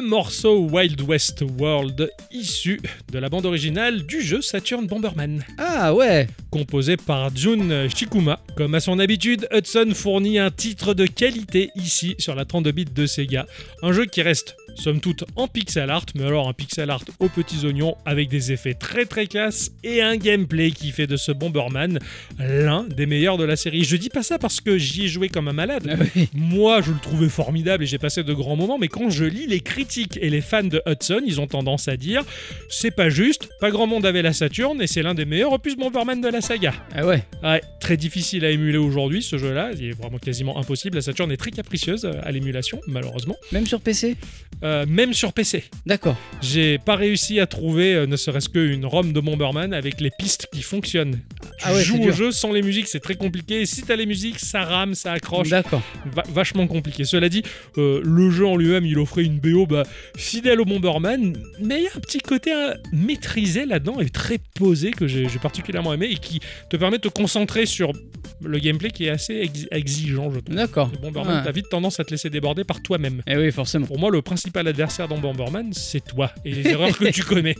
Le 0.00 0.06
morceau 0.06 0.66
Wild 0.70 1.00
West 1.02 1.44
World 1.58 2.10
issu 2.32 2.80
de 3.12 3.18
la 3.18 3.28
bande 3.28 3.44
originale 3.44 4.06
du 4.06 4.22
jeu 4.22 4.40
Saturn 4.40 4.86
Bomberman, 4.86 5.44
Ah 5.58 5.92
ouais. 5.94 6.26
Composé 6.50 6.96
par 6.96 7.34
Jun 7.36 7.88
Shikuma. 7.88 8.40
Comme 8.56 8.74
à 8.74 8.80
son 8.80 8.98
habitude, 8.98 9.46
Hudson 9.52 9.90
fournit 9.94 10.38
un 10.38 10.50
titre 10.50 10.94
de 10.94 11.06
qualité 11.06 11.70
ici 11.76 12.14
sur 12.18 12.34
la 12.34 12.44
32 12.44 12.72
bits 12.72 12.84
de 12.86 13.06
Sega, 13.06 13.46
un 13.82 13.92
jeu 13.92 14.06
qui 14.06 14.22
reste 14.22 14.56
somme 14.76 15.00
toute 15.00 15.24
en 15.36 15.46
pixel 15.48 15.90
art, 15.90 16.06
mais 16.14 16.24
alors 16.24 16.48
un 16.48 16.52
pixel 16.52 16.90
art 16.90 17.04
aux 17.18 17.28
petits 17.28 17.64
oignons 17.66 17.94
avec 18.06 18.28
des 18.28 18.52
effets 18.52 18.74
très 18.74 19.04
très 19.04 19.26
classe 19.26 19.70
et 19.84 20.00
un 20.02 20.16
gameplay 20.16 20.70
qui 20.70 20.90
fait 20.90 21.06
de 21.06 21.16
ce 21.16 21.32
Bomberman 21.32 21.98
l'un 22.38 22.84
des 22.84 23.06
meilleurs 23.06 23.36
de 23.38 23.44
la 23.44 23.56
série. 23.56 23.84
Je 23.84 23.96
dis 23.96 24.08
pas 24.08 24.22
ça 24.22 24.38
parce 24.38 24.60
que 24.60 24.78
j'y 24.78 25.04
ai 25.04 25.08
joué 25.08 25.28
comme 25.28 25.48
un 25.48 25.52
malade, 25.52 25.88
Ah 25.98 26.02
oui. 26.16 26.28
moi, 26.34 26.80
je 26.82 26.92
le 26.92 26.98
trouvais 26.98 27.28
formidable 27.28 27.84
et 27.84 27.86
j'ai 27.86 27.98
passé 27.98 28.22
de 28.22 28.32
grands 28.32 28.56
moments, 28.56 28.78
mais 28.78 28.88
quand 28.88 29.10
je 29.10 29.24
lis 29.24 29.46
les 29.46 29.60
critiques 29.60 30.18
et 30.20 30.30
les 30.30 30.40
fans 30.40 30.62
de 30.64 30.82
Hudson, 30.86 31.20
ils 31.26 31.40
ont 31.40 31.46
tendance 31.46 31.88
à 31.88 31.96
dire 31.96 32.22
c'est 32.68 32.90
pas 32.90 33.10
juste, 33.10 33.48
pas 33.60 33.70
grand 33.70 33.86
monde 33.86 34.06
avait 34.06 34.22
la 34.22 34.32
Saturn 34.32 34.80
et 34.80 34.86
c'est 34.86 35.02
l'un 35.02 35.14
des 35.14 35.24
meilleurs 35.24 35.52
opus 35.52 35.76
Bomberman 35.76 36.20
de 36.20 36.28
la 36.28 36.40
saga. 36.40 36.72
Ah 36.94 37.06
ouais 37.06 37.24
Ouais, 37.42 37.60
très 37.80 37.96
difficile 37.96 38.44
à 38.44 38.50
émuler 38.50 38.78
aujourd'hui 38.78 39.22
ce 39.22 39.36
jeu-là, 39.38 39.70
il 39.78 39.84
est 39.90 39.92
vraiment 39.92 40.18
quasiment 40.18 40.58
impossible. 40.58 40.96
La 40.96 41.02
Saturn 41.02 41.30
est 41.32 41.36
très 41.36 41.50
capricieuse 41.50 42.04
euh, 42.04 42.12
à 42.22 42.30
l'émulation, 42.32 42.80
malheureusement. 42.86 43.36
Même 43.52 43.66
sur 43.66 43.80
PC 43.80 44.16
euh, 44.64 44.84
même 44.88 45.12
sur 45.14 45.32
PC. 45.32 45.64
D'accord. 45.86 46.16
J'ai 46.42 46.78
pas 46.78 46.96
réussi 46.96 47.40
à 47.40 47.46
trouver 47.46 47.94
euh, 47.94 48.06
ne 48.06 48.16
serait-ce 48.16 48.48
qu'une 48.48 48.84
ROM 48.84 49.12
de 49.12 49.20
Bomberman 49.20 49.72
avec 49.72 50.00
les 50.00 50.10
pistes 50.18 50.48
qui 50.52 50.62
fonctionnent. 50.62 51.20
Tu 51.40 51.46
Ah 51.64 51.72
ouais, 51.74 51.82
joues 51.82 51.96
au 51.98 52.02
dur. 52.04 52.14
jeu 52.14 52.30
sans 52.32 52.52
les 52.52 52.62
musiques, 52.62 52.88
c'est 52.88 53.00
très 53.00 53.14
compliqué. 53.14 53.62
Et 53.62 53.66
si 53.66 53.82
t'as 53.82 53.96
les 53.96 54.06
musiques, 54.06 54.38
ça 54.38 54.64
rame, 54.64 54.94
ça 54.94 55.12
accroche. 55.12 55.48
D'accord. 55.48 55.82
Va- 56.14 56.24
vachement 56.32 56.66
compliqué. 56.66 57.04
Cela 57.04 57.28
dit, 57.28 57.42
euh, 57.78 58.00
le 58.04 58.30
jeu 58.30 58.46
en 58.46 58.56
lui-même, 58.56 58.84
il 58.86 58.98
offrait 58.98 59.24
une 59.24 59.38
BO 59.38 59.66
bah, 59.66 59.84
fidèle 60.16 60.60
au 60.60 60.64
Bomberman, 60.64 61.36
mais 61.60 61.78
il 61.78 61.84
y 61.84 61.86
a 61.86 61.90
un 61.96 62.00
petit 62.00 62.18
côté 62.18 62.52
euh, 62.52 62.74
maîtrisé 62.92 63.64
là-dedans 63.66 64.00
et 64.00 64.08
très 64.10 64.38
posé 64.54 64.90
que 64.90 65.06
j'ai 65.06 65.26
particulièrement 65.42 65.92
aimé 65.94 66.08
et 66.10 66.16
qui 66.16 66.40
te 66.68 66.76
permet 66.76 66.98
de 66.98 67.02
te 67.02 67.08
concentrer 67.08 67.66
sur 67.66 67.92
le 68.42 68.58
gameplay 68.58 68.90
qui 68.90 69.06
est 69.06 69.10
assez 69.10 69.34
ex- 69.36 69.66
exigeant, 69.70 70.30
je 70.32 70.40
trouve. 70.40 70.54
D'accord. 70.54 70.90
Bomberman, 71.02 71.38
Ouais. 71.38 71.44
t'as 71.44 71.52
vite 71.52 71.68
tendance 71.70 72.00
à 72.00 72.04
te 72.04 72.10
laisser 72.10 72.30
déborder 72.30 72.64
par 72.64 72.82
toi-même. 72.82 73.22
Eh 73.26 73.36
oui, 73.36 73.50
forcément. 73.52 73.86
Pour 73.86 73.98
moi, 73.98 74.10
le 74.10 74.22
principal 74.50 74.66
adversaire 74.66 75.06
dans 75.06 75.18
Bomberman, 75.18 75.72
c'est 75.72 76.04
toi 76.04 76.32
et 76.44 76.52
les 76.52 76.66
erreurs 76.66 76.98
que 76.98 77.04
tu 77.10 77.22
connais. 77.24 77.54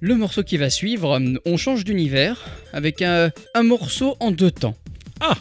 Le 0.00 0.14
morceau 0.14 0.42
qui 0.42 0.56
va 0.56 0.70
suivre, 0.70 1.16
hum, 1.16 1.38
on 1.44 1.58
change 1.58 1.84
d'univers 1.84 2.46
avec 2.72 3.02
un, 3.02 3.30
un 3.54 3.62
morceau 3.62 4.16
en 4.20 4.30
deux 4.30 4.50
temps. 4.50 4.74
Ah 5.20 5.36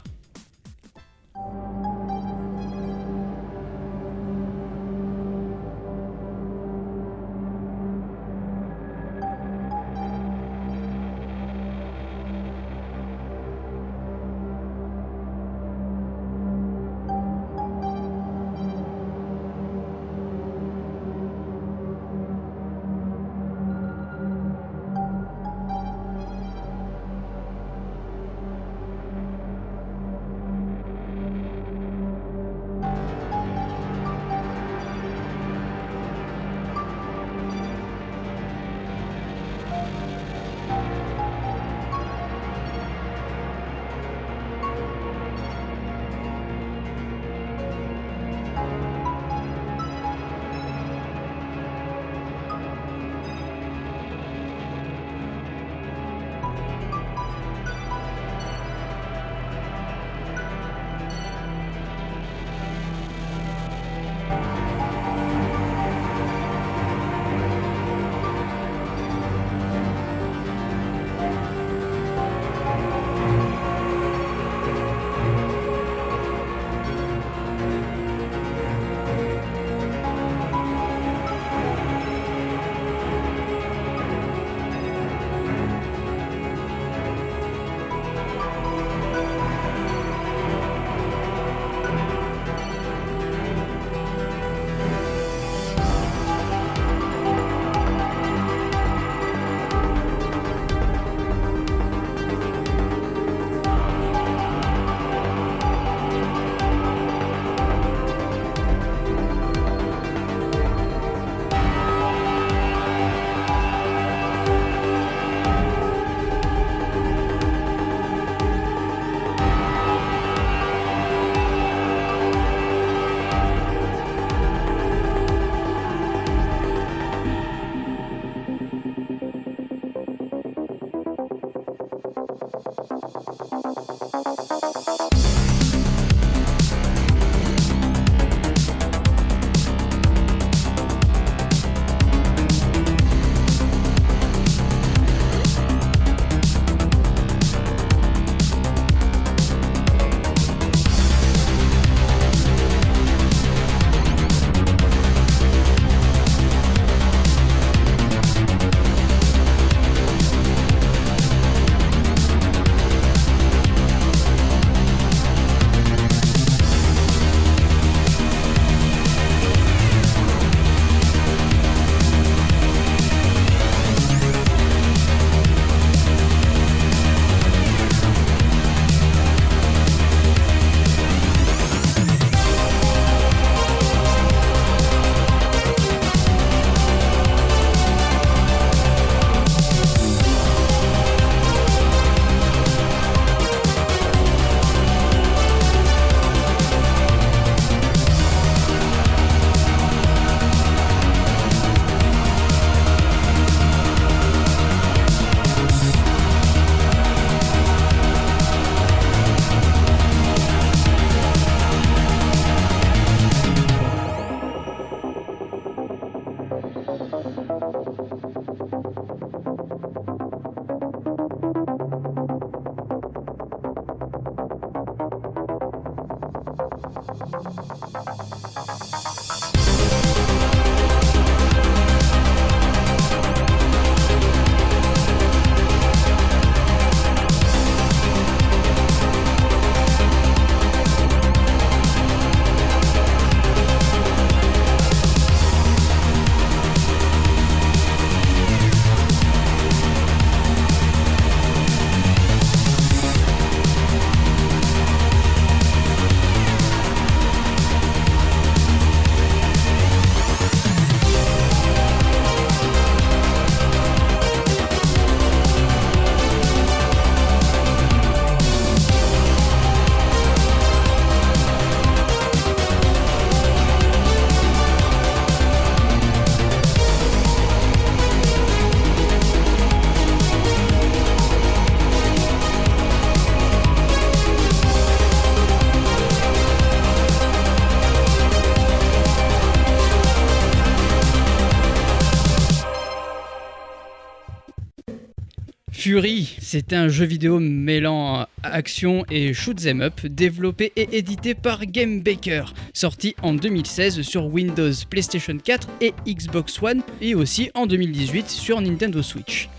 C'est 296.40 296.72
un 296.72 296.88
jeu 296.88 297.04
vidéo 297.04 297.40
mêlant 297.40 298.26
action 298.44 299.04
et 299.12 299.34
shoot 299.34 299.60
'em 299.66 299.82
up, 299.82 300.06
développé 300.06 300.72
et 300.78 300.98
édité 300.98 301.36
par 301.36 301.66
Game 301.66 302.00
Baker, 302.02 302.46
sorti 302.74 303.16
en 303.22 303.34
2016 303.34 304.02
sur 304.02 304.28
Windows, 304.28 304.72
PlayStation 304.90 305.38
4 305.38 305.68
et 305.82 305.94
Xbox 306.08 306.64
One, 306.64 306.84
et 307.02 307.16
aussi 307.16 307.52
en 307.54 307.66
2018 307.66 308.30
sur 308.30 308.62
Nintendo 308.62 309.02
Switch. 309.02 309.50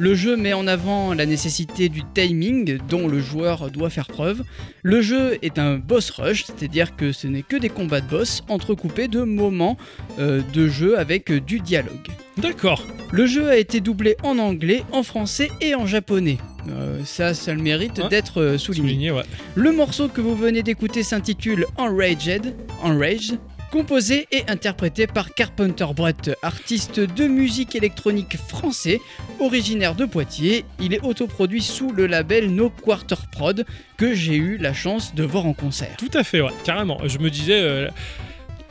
Le 0.00 0.14
jeu 0.14 0.34
met 0.34 0.54
en 0.54 0.66
avant 0.66 1.12
la 1.12 1.26
nécessité 1.26 1.90
du 1.90 2.00
timing 2.14 2.78
dont 2.88 3.06
le 3.06 3.20
joueur 3.20 3.70
doit 3.70 3.90
faire 3.90 4.06
preuve. 4.06 4.44
Le 4.82 5.02
jeu 5.02 5.36
est 5.42 5.58
un 5.58 5.76
boss 5.76 6.08
rush, 6.08 6.46
c'est-à-dire 6.46 6.96
que 6.96 7.12
ce 7.12 7.26
n'est 7.26 7.42
que 7.42 7.56
des 7.56 7.68
combats 7.68 8.00
de 8.00 8.08
boss 8.08 8.42
entrecoupés 8.48 9.08
de 9.08 9.20
moments 9.24 9.76
euh, 10.18 10.40
de 10.54 10.68
jeu 10.68 10.98
avec 10.98 11.30
du 11.44 11.60
dialogue. 11.60 12.08
D'accord. 12.38 12.82
Le 13.12 13.26
jeu 13.26 13.50
a 13.50 13.58
été 13.58 13.80
doublé 13.80 14.16
en 14.22 14.38
anglais, 14.38 14.84
en 14.90 15.02
français 15.02 15.50
et 15.60 15.74
en 15.74 15.84
japonais. 15.84 16.38
Euh, 16.70 17.00
ça, 17.04 17.34
ça 17.34 17.52
le 17.52 17.60
mérite 17.60 18.00
d'être 18.08 18.40
euh, 18.40 18.56
souligné. 18.56 18.88
Souligné, 18.88 19.10
ouais. 19.10 19.24
Le 19.54 19.70
morceau 19.70 20.08
que 20.08 20.22
vous 20.22 20.34
venez 20.34 20.62
d'écouter 20.62 21.02
s'intitule 21.02 21.66
Enraged, 21.76 22.54
Enraged, 22.82 23.38
composé 23.70 24.26
et 24.32 24.42
interprété 24.48 25.06
par 25.06 25.32
Carpenter 25.34 25.86
Brett, 25.94 26.30
artiste 26.42 27.00
de 27.00 27.26
musique 27.26 27.74
électronique 27.76 28.36
français, 28.36 29.00
originaire 29.38 29.94
de 29.94 30.04
Poitiers. 30.04 30.64
Il 30.80 30.92
est 30.92 31.02
autoproduit 31.02 31.62
sous 31.62 31.92
le 31.92 32.06
label 32.06 32.54
No 32.54 32.70
Quarter 32.70 33.16
Prod, 33.32 33.64
que 33.96 34.14
j'ai 34.14 34.36
eu 34.36 34.58
la 34.58 34.72
chance 34.74 35.14
de 35.14 35.22
voir 35.22 35.46
en 35.46 35.52
concert. 35.52 35.96
Tout 35.98 36.10
à 36.14 36.24
fait, 36.24 36.40
ouais, 36.40 36.52
carrément. 36.64 36.98
Je 37.06 37.18
me 37.18 37.30
disais. 37.30 37.60
euh, 37.60 37.88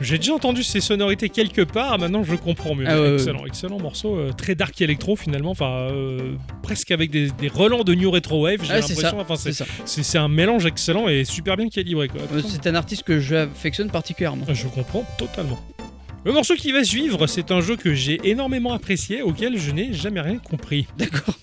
j'ai 0.00 0.18
déjà 0.18 0.34
entendu 0.34 0.62
ces 0.62 0.80
sonorités 0.80 1.28
quelque 1.28 1.62
part, 1.62 1.98
maintenant 1.98 2.24
je 2.24 2.34
comprends 2.36 2.74
mieux. 2.74 2.86
Ah 2.88 2.94
ouais, 3.00 3.08
ouais. 3.08 3.14
excellent, 3.14 3.46
excellent 3.46 3.78
morceau, 3.78 4.16
euh, 4.16 4.32
très 4.32 4.54
dark 4.54 4.80
électro 4.80 5.16
finalement, 5.16 5.50
enfin 5.50 5.88
euh, 5.90 6.34
presque 6.62 6.90
avec 6.90 7.10
des, 7.10 7.30
des 7.30 7.48
relents 7.48 7.84
de 7.84 7.94
new 7.94 8.10
retro 8.10 8.42
wave, 8.44 8.60
j'ai 8.62 8.72
Ah, 8.72 8.80
l'impression. 8.80 9.18
Enfin, 9.20 9.34
c'est 9.84 10.18
un 10.18 10.28
mélange 10.28 10.66
excellent 10.66 11.08
et 11.08 11.24
super 11.24 11.56
bien 11.56 11.68
calibré. 11.68 12.08
Euh, 12.32 12.40
C'est 12.46 12.66
un 12.66 12.74
artiste 12.74 13.02
que 13.02 13.20
j'affectionne 13.20 13.90
particulièrement. 13.90 14.46
Je 14.52 14.66
comprends 14.68 15.04
totalement. 15.18 15.58
Le 16.24 16.32
morceau 16.32 16.54
qui 16.54 16.72
va 16.72 16.84
suivre, 16.84 17.26
c'est 17.26 17.50
un 17.50 17.60
jeu 17.60 17.76
que 17.76 17.94
j'ai 17.94 18.20
énormément 18.28 18.72
apprécié, 18.74 19.22
auquel 19.22 19.58
je 19.58 19.70
n'ai 19.70 19.92
jamais 19.92 20.20
rien 20.20 20.36
compris. 20.38 20.86
D'accord. 20.98 21.34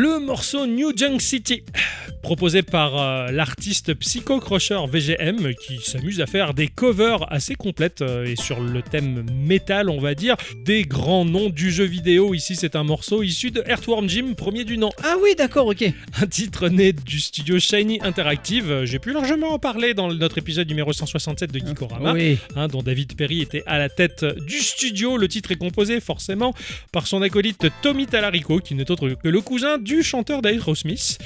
Le 0.00 0.20
morceau 0.20 0.64
New 0.64 0.96
Junk 0.96 1.20
City, 1.20 1.64
proposé 2.28 2.60
par 2.60 3.00
euh, 3.00 3.30
l'artiste 3.30 3.94
Psycho 3.94 4.38
Crusher 4.38 4.78
VGM, 4.86 5.54
qui 5.54 5.78
s'amuse 5.78 6.20
à 6.20 6.26
faire 6.26 6.52
des 6.52 6.68
covers 6.68 7.24
assez 7.32 7.54
complètes 7.54 8.02
euh, 8.02 8.26
et 8.26 8.36
sur 8.36 8.60
le 8.60 8.82
thème 8.82 9.24
métal, 9.32 9.88
on 9.88 9.98
va 9.98 10.14
dire, 10.14 10.36
des 10.62 10.82
grands 10.82 11.24
noms 11.24 11.48
du 11.48 11.70
jeu 11.70 11.84
vidéo. 11.84 12.34
Ici, 12.34 12.54
c'est 12.54 12.76
un 12.76 12.84
morceau 12.84 13.22
issu 13.22 13.50
de 13.50 13.62
Earthworm 13.66 14.10
Jim, 14.10 14.34
premier 14.36 14.64
du 14.64 14.76
nom. 14.76 14.90
Ah 15.02 15.14
oui, 15.22 15.30
d'accord, 15.38 15.68
ok. 15.68 15.90
Un 16.20 16.26
titre 16.26 16.68
né 16.68 16.92
du 16.92 17.18
studio 17.18 17.58
Shiny 17.58 17.98
Interactive. 18.02 18.70
Euh, 18.70 18.84
J'ai 18.84 18.98
pu 18.98 19.14
largement 19.14 19.54
en 19.54 19.58
parler 19.58 19.94
dans 19.94 20.12
notre 20.12 20.36
épisode 20.36 20.68
numéro 20.68 20.92
167 20.92 21.50
de 21.50 21.60
Geekorama. 21.60 22.12
Oui. 22.12 22.36
hein, 22.56 22.68
dont 22.68 22.82
David 22.82 23.16
Perry 23.16 23.40
était 23.40 23.62
à 23.64 23.78
la 23.78 23.88
tête 23.88 24.26
du 24.46 24.58
studio. 24.58 25.16
Le 25.16 25.28
titre 25.28 25.50
est 25.52 25.56
composé 25.56 25.98
forcément 25.98 26.52
par 26.92 27.06
son 27.06 27.22
acolyte 27.22 27.68
Tommy 27.80 28.06
Talarico, 28.06 28.58
qui 28.58 28.74
n'est 28.74 28.90
autre 28.90 29.08
que 29.14 29.28
le 29.28 29.40
cousin 29.40 29.78
du 29.78 30.02
chanteur 30.02 30.42
d'Aerosmith 30.42 31.18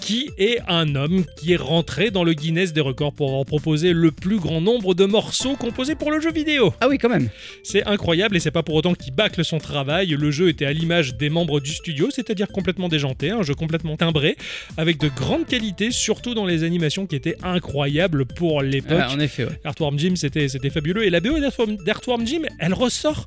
qui 0.00 0.30
est 0.38 0.58
un 0.68 0.94
homme 0.94 1.24
qui 1.36 1.52
est 1.54 1.56
rentré 1.56 2.10
dans 2.10 2.22
le 2.22 2.34
Guinness 2.34 2.72
des 2.72 2.80
records 2.80 3.12
pour 3.12 3.28
avoir 3.28 3.44
proposé 3.44 3.92
le 3.92 4.12
plus 4.12 4.38
grand 4.38 4.60
nombre 4.60 4.94
de 4.94 5.04
morceaux 5.04 5.56
composés 5.56 5.94
pour 5.94 6.10
le 6.10 6.20
jeu 6.20 6.30
vidéo. 6.30 6.74
Ah 6.80 6.88
oui, 6.88 6.98
quand 6.98 7.08
même. 7.08 7.28
C'est 7.62 7.84
incroyable 7.86 8.36
et 8.36 8.40
c'est 8.40 8.50
pas 8.50 8.62
pour 8.62 8.74
autant 8.74 8.94
qu'il 8.94 9.14
bâcle 9.14 9.44
son 9.44 9.58
travail. 9.58 10.08
Le 10.08 10.30
jeu 10.30 10.48
était 10.48 10.66
à 10.66 10.72
l'image 10.72 11.16
des 11.16 11.30
membres 11.30 11.60
du 11.60 11.72
studio, 11.72 12.08
c'est-à-dire 12.10 12.48
complètement 12.48 12.88
déjanté, 12.88 13.30
un 13.30 13.42
jeu 13.42 13.54
complètement 13.54 13.96
timbré, 13.96 14.36
avec 14.76 14.98
de 14.98 15.08
grandes 15.08 15.46
qualités, 15.46 15.90
surtout 15.90 16.34
dans 16.34 16.44
les 16.44 16.62
animations 16.62 17.06
qui 17.06 17.16
étaient 17.16 17.36
incroyables 17.42 18.26
pour 18.26 18.62
l'époque. 18.62 19.00
Ah, 19.00 19.12
en 19.12 19.20
effet, 19.20 19.44
ouais. 19.44 19.58
Earthworm 19.64 19.98
Jim, 19.98 20.14
c'était, 20.16 20.48
fabuleux. 20.70 21.04
Et 21.04 21.10
la 21.10 21.20
BO 21.20 21.38
d'Earthworm, 21.38 22.26
Jim, 22.26 22.42
elle 22.58 22.74
ressort 22.74 23.26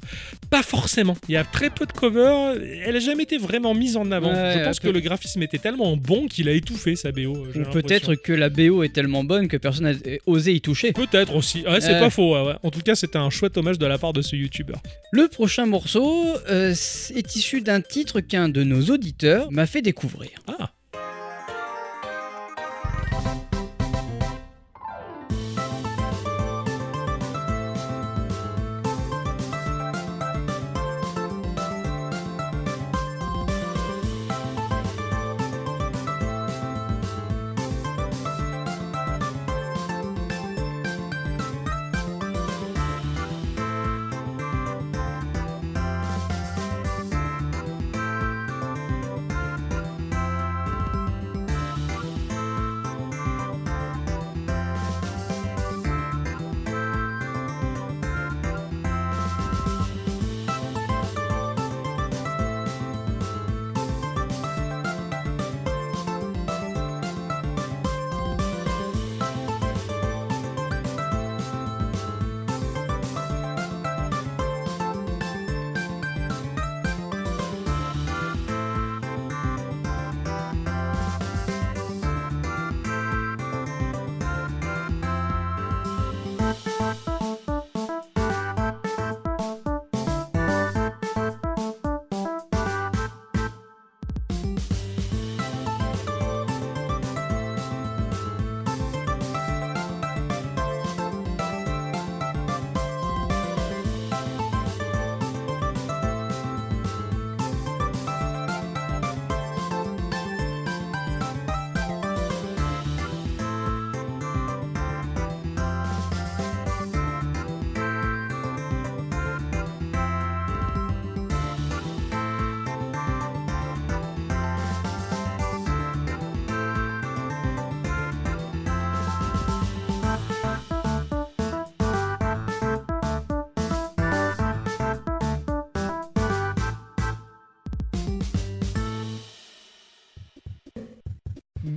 pas 0.49 0.63
forcément. 0.63 1.17
Il 1.27 1.33
y 1.33 1.37
a 1.37 1.43
très 1.43 1.69
peu 1.69 1.85
de 1.85 1.91
covers. 1.91 2.55
Elle 2.85 2.93
n'a 2.93 2.99
jamais 2.99 3.23
été 3.23 3.37
vraiment 3.37 3.73
mise 3.73 3.97
en 3.97 4.11
avant. 4.11 4.31
Ouais, 4.31 4.53
Je 4.57 4.63
pense 4.63 4.79
que 4.79 4.87
le 4.87 4.99
graphisme 4.99 5.41
était 5.41 5.57
tellement 5.57 5.97
bon 5.97 6.27
qu'il 6.27 6.47
a 6.47 6.58
étouffé 6.59 6.95
sa 6.95 7.11
BO. 7.11 7.47
j'ai 7.53 7.61
Ou 7.61 7.65
peut-être 7.71 8.15
que 8.15 8.31
la 8.31 8.49
BO 8.49 8.83
est 8.83 8.93
tellement 8.93 9.23
bonne 9.23 9.47
que 9.47 9.57
personne 9.57 9.91
n'a 9.91 9.97
osé 10.25 10.53
y 10.53 10.61
toucher. 10.61 10.93
Peut-être 10.93 11.35
aussi. 11.35 11.63
Ouais, 11.63 11.81
c'est 11.81 11.95
Euh. 11.95 11.99
pas 11.99 12.09
faux. 12.09 12.35
ouais, 12.35 12.47
ouais. 12.47 12.55
En 12.63 12.69
tout 12.71 12.81
cas, 12.81 12.95
c'était 12.95 13.17
un 13.17 13.29
chouette 13.29 13.57
hommage 13.57 13.79
de 13.79 13.85
la 13.85 13.97
part 13.97 14.13
de 14.13 14.21
ce 14.21 14.35
youtubeur. 14.35 14.81
Le 15.11 15.27
prochain 15.27 15.65
morceau 15.65 16.25
euh, 16.49 16.71
est 17.15 17.35
issu 17.35 17.61
d'un 17.61 17.81
titre 17.81 18.21
qu'un 18.21 18.47
de 18.49 18.63
nos 18.63 18.81
auditeurs 18.91 19.51
m'a 19.51 19.65
fait 19.65 19.81
découvrir. 19.81 20.29
Ah. 20.47 20.71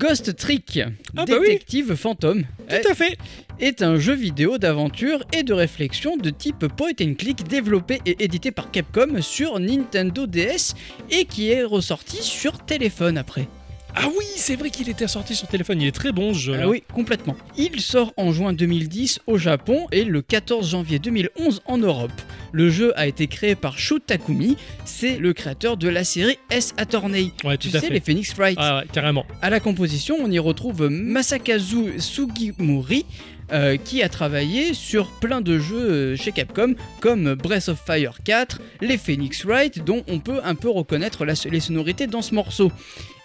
Ghost 0.03 0.35
Trick, 0.37 0.81
Ah 1.17 1.25
bah 1.25 1.35
oui. 1.41 1.47
Détective 1.47 1.95
Fantôme, 1.95 2.43
Tout 2.69 2.91
à 2.91 2.95
fait. 2.95 3.17
est 3.61 3.83
un 3.83 4.01
jeu 4.01 4.15
vidéo 4.15 4.59
d'aventure 4.59 5.23
et 5.33 5.45
de 5.45 5.53
réflexion 5.53 6.17
de 6.17 6.31
type 6.31 6.67
point 6.67 6.91
and 7.01 7.15
click 7.17 7.45
développé 7.47 8.01
et 8.05 8.25
édité 8.25 8.51
par 8.51 8.73
Capcom 8.73 9.23
sur 9.23 9.61
Nintendo 9.61 10.27
DS 10.27 10.75
et 11.09 11.25
qui 11.25 11.51
est 11.51 11.63
ressorti 11.63 12.21
sur 12.21 12.59
téléphone 12.65 13.17
après. 13.17 13.47
Ah 13.95 14.09
oui, 14.09 14.25
c'est 14.35 14.57
vrai 14.57 14.71
qu'il 14.71 14.89
était 14.89 15.07
sorti 15.07 15.37
sur 15.37 15.47
téléphone. 15.47 15.81
Il 15.81 15.87
est 15.87 15.93
très 15.93 16.11
bon 16.11 16.35
ce 16.35 16.39
jeu. 16.41 16.57
Ah 16.61 16.69
oui, 16.69 16.83
complètement. 16.93 17.37
Il 17.57 17.81
sort 17.81 18.13
en 18.17 18.33
juin 18.33 18.53
2010 18.55 19.21
au 19.29 19.39
Japon 19.39 19.87
et 19.93 20.03
le 20.03 20.21
14 20.21 20.69
janvier 20.69 20.99
2011 20.99 21.63
en 21.67 21.79
Europe. 21.79 22.11
Le 22.53 22.69
jeu 22.71 22.93
a 22.99 23.07
été 23.07 23.27
créé 23.27 23.55
par 23.55 23.79
Shu 23.79 23.99
Takumi, 24.01 24.57
c'est 24.85 25.19
le 25.19 25.33
créateur 25.33 25.77
de 25.77 25.89
la 25.89 26.05
série 26.05 26.39
S 26.51 26.75
Attorney. 26.77 27.33
Ouais, 27.45 27.57
Tu 27.57 27.69
à 27.69 27.73
sais, 27.73 27.81
fait. 27.89 27.91
les 27.95 28.01
Phoenix 28.01 28.35
Wright. 28.35 28.59
Ah 28.61 28.79
ouais, 28.81 28.85
carrément. 28.93 29.25
À 29.41 29.49
la 29.51 29.59
composition, 29.61 30.17
on 30.21 30.31
y 30.31 30.39
retrouve 30.39 30.89
Masakazu 30.89 31.99
Sugimori, 31.99 33.07
euh, 33.53 33.77
qui 33.77 34.03
a 34.03 34.09
travaillé 34.09 34.73
sur 34.75 35.09
plein 35.11 35.41
de 35.41 35.59
jeux 35.59 35.77
euh, 35.91 36.17
chez 36.17 36.33
Capcom, 36.33 36.75
comme 37.01 37.35
Breath 37.35 37.69
of 37.69 37.81
Fire 37.85 38.19
4, 38.25 38.61
les 38.81 38.97
Phoenix 38.99 39.45
Wright, 39.45 39.85
dont 39.85 40.03
on 40.09 40.19
peut 40.21 40.41
un 40.45 40.55
peu 40.55 40.71
reconnaître 40.71 41.25
la- 41.25 41.35
les 41.51 41.61
sonorités 41.61 42.07
dans 42.07 42.23
ce 42.23 42.35
morceau. 42.35 42.71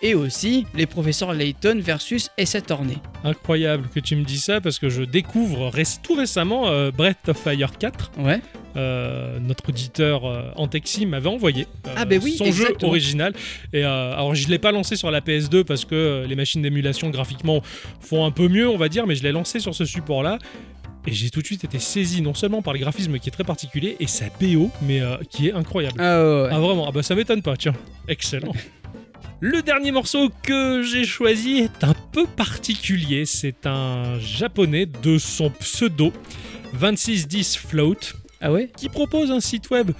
Et 0.03 0.13
aussi 0.13 0.65
les 0.75 0.86
professeurs 0.86 1.34
Layton 1.34 1.80
versus 1.82 2.30
S 2.38 2.53
Attorney. 2.55 2.97
Incroyable 3.23 3.88
que 3.93 3.99
tu 3.99 4.15
me 4.15 4.23
dis 4.23 4.38
ça 4.38 4.61
parce 4.61 4.78
que 4.78 4.89
je 4.89 5.01
découvre 5.01 5.71
tout 6.03 6.13
récemment 6.13 6.67
euh, 6.69 6.91
Breath 6.91 7.30
of 7.30 7.38
Fire 7.38 7.71
4. 7.80 8.11
Ouais. 8.19 8.39
Euh, 8.78 9.39
notre 9.39 9.69
auditeur 9.69 10.25
euh, 10.25 10.51
Antexi 10.55 11.05
m'avait 11.05 11.30
envoyé 11.30 11.67
euh, 11.88 11.93
Ah, 11.95 12.05
ben 12.05 12.21
oui, 12.23 12.36
son 12.38 12.51
jeu 12.51 12.67
original. 12.84 13.34
Et 13.73 13.84
euh, 13.84 14.13
alors 14.13 14.36
je 14.36 14.47
l'ai 14.49 14.59
pas 14.59 14.71
lancé 14.71 14.95
sur 14.95 15.09
la 15.09 15.19
PS2 15.21 15.63
parce 15.63 15.84
que 15.84 15.95
euh, 15.95 16.28
les 16.28 16.36
machines 16.36 16.61
d'émulation 16.61 17.09
graphiquement 17.09 17.61
font 17.99 18.23
un 18.25 18.32
peu 18.32 18.47
mieux, 18.47 18.69
on 18.69 18.78
va 18.78 18.88
dire, 18.88 19.07
mais 19.07 19.15
je 19.15 19.23
l'ai 19.23 19.32
lancé 19.32 19.59
sur 19.59 19.73
ce 19.73 19.84
support-là. 19.86 20.38
Et 21.07 21.13
j'ai 21.13 21.30
tout 21.30 21.41
de 21.41 21.45
suite 21.45 21.63
été 21.63 21.80
saisi 21.80 22.21
non 22.21 22.34
seulement 22.34 22.61
par 22.61 22.73
le 22.73 22.80
graphisme 22.80 23.17
qui 23.17 23.30
est 23.30 23.32
très 23.32 23.45
particulier 23.45 23.95
et 23.99 24.07
sa 24.07 24.25
BO, 24.41 24.69
mais 24.82 25.01
euh, 25.01 25.15
qui 25.30 25.47
est 25.47 25.53
incroyable. 25.53 25.95
Ah 25.99 26.21
ouais. 26.21 26.49
Ah 26.51 26.59
vraiment, 26.59 26.86
ah 26.88 26.91
bah 26.91 27.01
ça 27.01 27.15
m'étonne 27.15 27.41
pas, 27.41 27.55
tiens. 27.55 27.73
Excellent. 28.07 28.51
Le 29.39 29.61
dernier 29.61 29.91
morceau 29.91 30.32
que 30.43 30.82
j'ai 30.82 31.05
choisi 31.05 31.59
est 31.59 31.84
un 31.84 31.93
peu 32.11 32.25
particulier. 32.25 33.25
C'est 33.25 33.67
un 33.67 34.19
japonais 34.19 34.88
de 34.88 35.17
son 35.19 35.51
pseudo 35.51 36.11
2610 36.73 37.57
Float 37.57 37.95
Ah 38.41 38.51
ouais 38.51 38.69
qui 38.75 38.89
propose 38.89 39.31
un 39.31 39.39
site 39.39 39.69
web 39.69 39.91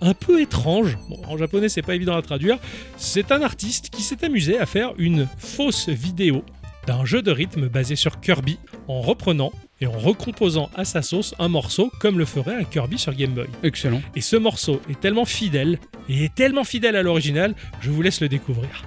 un 0.00 0.14
peu 0.14 0.40
étrange. 0.40 0.98
Bon, 1.08 1.20
en 1.26 1.36
japonais, 1.36 1.68
c'est 1.68 1.82
pas 1.82 1.94
évident 1.94 2.16
à 2.16 2.22
traduire. 2.22 2.58
C'est 2.96 3.32
un 3.32 3.42
artiste 3.42 3.90
qui 3.90 4.02
s'est 4.02 4.24
amusé 4.24 4.58
à 4.58 4.66
faire 4.66 4.92
une 4.98 5.26
fausse 5.38 5.88
vidéo 5.88 6.44
d'un 6.86 7.04
jeu 7.04 7.22
de 7.22 7.30
rythme 7.30 7.68
basé 7.68 7.96
sur 7.96 8.20
Kirby 8.20 8.58
en 8.88 9.00
reprenant 9.00 9.52
et 9.80 9.86
en 9.86 9.92
recomposant 9.92 10.70
à 10.74 10.84
sa 10.84 11.02
sauce 11.02 11.34
un 11.38 11.48
morceau 11.48 11.90
comme 12.00 12.18
le 12.18 12.24
ferait 12.24 12.54
un 12.54 12.64
Kirby 12.64 12.98
sur 12.98 13.14
Game 13.14 13.32
Boy. 13.32 13.46
Excellent. 13.62 14.00
Et 14.14 14.20
ce 14.20 14.36
morceau 14.36 14.80
est 14.88 15.00
tellement 15.00 15.24
fidèle 15.24 15.78
et 16.08 16.24
est 16.24 16.34
tellement 16.34 16.64
fidèle 16.64 16.96
à 16.96 17.02
l'original, 17.02 17.54
je 17.80 17.90
vous 17.90 18.02
laisse 18.02 18.20
le 18.20 18.28
découvrir. 18.28 18.84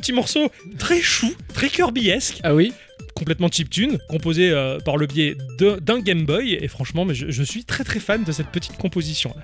Petit 0.00 0.12
morceau 0.12 0.50
très 0.78 1.00
chou, 1.00 1.34
très 1.54 1.68
Kirby-esque, 1.68 2.40
Ah 2.42 2.54
oui 2.54 2.72
complètement 3.14 3.48
chiptune, 3.50 3.96
composé 4.10 4.50
euh, 4.50 4.78
par 4.78 4.98
le 4.98 5.06
biais 5.06 5.36
d'un 5.58 6.00
Game 6.00 6.26
Boy. 6.26 6.52
Et 6.60 6.68
franchement, 6.68 7.06
mais 7.06 7.14
je, 7.14 7.30
je 7.30 7.42
suis 7.42 7.64
très 7.64 7.82
très 7.82 7.98
fan 7.98 8.24
de 8.24 8.30
cette 8.32 8.48
petite 8.48 8.76
composition 8.76 9.32
là. 9.34 9.42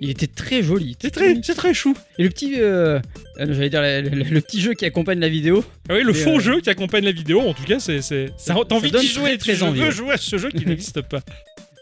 Il 0.00 0.10
était 0.10 0.26
très 0.26 0.64
joli. 0.64 0.96
C'est 1.00 1.12
très, 1.12 1.36
c'est 1.44 1.54
très 1.54 1.74
chou. 1.74 1.94
Et 2.18 2.24
le 2.24 2.28
petit, 2.30 2.54
euh, 2.56 2.98
euh, 3.38 3.46
j'allais 3.54 3.70
dire 3.70 3.82
le, 3.82 4.00
le- 4.08 4.24
le 4.24 4.40
petit 4.40 4.60
jeu 4.60 4.74
qui 4.74 4.84
accompagne 4.84 5.20
la 5.20 5.28
vidéo. 5.28 5.64
Ah 5.88 5.94
oui, 5.94 6.02
le 6.02 6.12
faux 6.12 6.40
jeu 6.40 6.60
qui 6.60 6.70
accompagne 6.70 7.04
la 7.04 7.12
vidéo, 7.12 7.40
en 7.42 7.54
tout 7.54 7.62
cas, 7.62 7.78
c'est, 7.78 8.02
c'est, 8.02 8.30
ça, 8.36 8.56
t'as 8.68 8.74
envie 8.74 8.90
d'y 8.90 9.06
jouer, 9.06 9.38
très, 9.38 9.52
très 9.52 9.56
tu 9.58 9.62
envie, 9.62 9.78
veux 9.78 9.86
ouais. 9.86 9.92
jouer 9.92 10.12
à 10.14 10.16
ce 10.16 10.36
jeu 10.38 10.50
qui 10.50 10.66
n'existe 10.66 11.02
pas. 11.02 11.20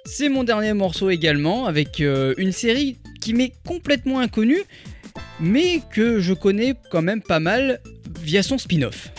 C'est 0.04 0.28
mon 0.28 0.44
dernier 0.44 0.74
morceau 0.74 1.08
également, 1.08 1.64
avec 1.64 1.98
une 2.00 2.52
série 2.52 2.98
qui 3.22 3.32
m'est 3.32 3.52
complètement 3.66 4.20
inconnue, 4.20 4.60
mais 5.40 5.80
que 5.90 6.20
je 6.20 6.34
connais 6.34 6.74
quand 6.90 7.02
même 7.02 7.22
pas 7.22 7.40
mal 7.40 7.80
via 8.20 8.42
son 8.42 8.58
spin-off. 8.58 9.10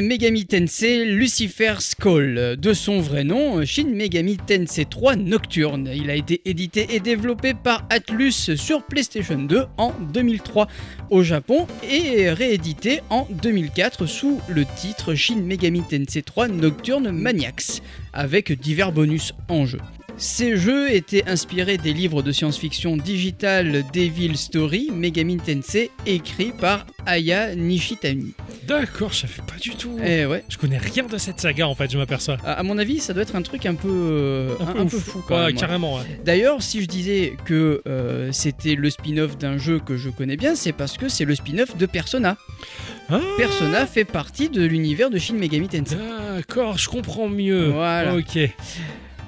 Megami 0.00 0.46
Tensei 0.46 1.04
Lucifer's 1.04 1.94
Call, 1.94 2.56
de 2.56 2.72
son 2.72 3.00
vrai 3.00 3.24
nom, 3.24 3.64
Shin 3.64 3.88
Megami 3.94 4.36
Tensei 4.36 4.84
3 4.84 5.16
Nocturne. 5.16 5.90
Il 5.94 6.10
a 6.10 6.14
été 6.14 6.40
édité 6.44 6.86
et 6.90 7.00
développé 7.00 7.54
par 7.54 7.86
Atlus 7.90 8.56
sur 8.56 8.82
PlayStation 8.82 9.38
2 9.38 9.66
en 9.76 9.92
2003 10.12 10.68
au 11.10 11.22
Japon 11.22 11.66
et 11.88 12.30
réédité 12.30 13.00
en 13.10 13.26
2004 13.30 14.06
sous 14.06 14.40
le 14.48 14.64
titre 14.64 15.14
Shin 15.14 15.42
Megami 15.42 15.82
Tensei 15.82 16.22
3 16.22 16.48
Nocturne 16.48 17.10
Maniacs, 17.10 17.82
avec 18.12 18.52
divers 18.52 18.92
bonus 18.92 19.32
en 19.48 19.66
jeu. 19.66 19.80
Ces 20.16 20.56
jeux 20.56 20.92
étaient 20.94 21.28
inspirés 21.28 21.76
des 21.76 21.92
livres 21.92 22.22
de 22.22 22.30
science-fiction 22.30 22.96
digital 22.96 23.84
Devil 23.92 24.36
Story 24.36 24.90
Megami 24.94 25.38
Tensei 25.38 25.90
écrits 26.06 26.52
par 26.58 26.86
Aya 27.04 27.54
Nishitani. 27.56 28.32
D'accord, 28.68 29.12
je 29.12 29.22
savais 29.26 29.42
pas 29.46 29.58
du 29.60 29.70
tout. 29.70 29.98
Eh 30.02 30.24
ouais, 30.24 30.44
Je 30.48 30.56
connais 30.56 30.78
rien 30.78 31.04
de 31.04 31.18
cette 31.18 31.40
saga 31.40 31.66
en 31.66 31.74
fait, 31.74 31.90
je 31.90 31.98
m'aperçois. 31.98 32.36
à 32.44 32.52
à 32.52 32.62
mon 32.62 32.78
avis, 32.78 33.00
ça 33.00 33.12
doit 33.12 33.24
être 33.24 33.34
un 33.34 33.42
truc 33.42 33.66
un 33.66 33.74
peu, 33.74 33.88
euh, 33.90 34.54
un, 34.60 34.82
un 34.82 34.86
peu 34.86 34.98
fou 34.98 35.20
quand 35.26 35.34
Ouais, 35.36 35.46
même. 35.46 35.56
carrément. 35.56 35.96
ouais. 35.96 36.02
D'ailleurs, 36.24 36.62
si 36.62 36.80
je 36.80 36.86
disais 36.86 37.34
que 37.44 37.82
euh, 37.88 38.30
c'était 38.32 38.76
le 38.76 38.88
spin-off 38.90 39.36
d'un 39.36 39.58
jeu 39.58 39.80
que 39.84 39.96
je 39.96 40.08
connais 40.10 40.36
bien, 40.36 40.54
c'est 40.54 40.72
parce 40.72 40.96
que 40.96 41.08
c'est 41.08 41.24
le 41.24 41.34
spin-off 41.34 41.76
de 41.76 41.86
Persona. 41.86 42.36
Ah, 43.10 43.20
Persona 43.36 43.84
fait 43.86 44.04
partie 44.04 44.48
de 44.48 44.62
l'univers 44.64 45.10
de 45.10 45.18
Shin 45.18 45.34
Megami 45.34 45.68
Tensei. 45.68 45.96
D'accord, 46.36 46.78
je 46.78 46.88
comprends 46.88 47.28
mieux. 47.28 47.70
Voilà. 47.70 48.14
Ok. 48.16 48.38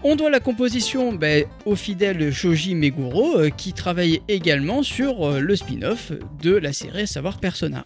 On 0.09 0.15
doit 0.15 0.31
la 0.31 0.39
composition 0.39 1.13
ben, 1.13 1.47
au 1.65 1.75
fidèle 1.75 2.33
Shoji 2.33 2.77
Meguro, 2.77 3.39
euh, 3.39 3.51
qui 3.51 3.73
travaille 3.73 4.23
également 4.29 4.85
sur 4.85 5.27
euh, 5.27 5.41
le 5.41 5.57
spin-off 5.57 6.13
de 6.41 6.55
la 6.55 6.73
série, 6.73 7.09
savoir 7.09 7.41
Persona. 7.41 7.85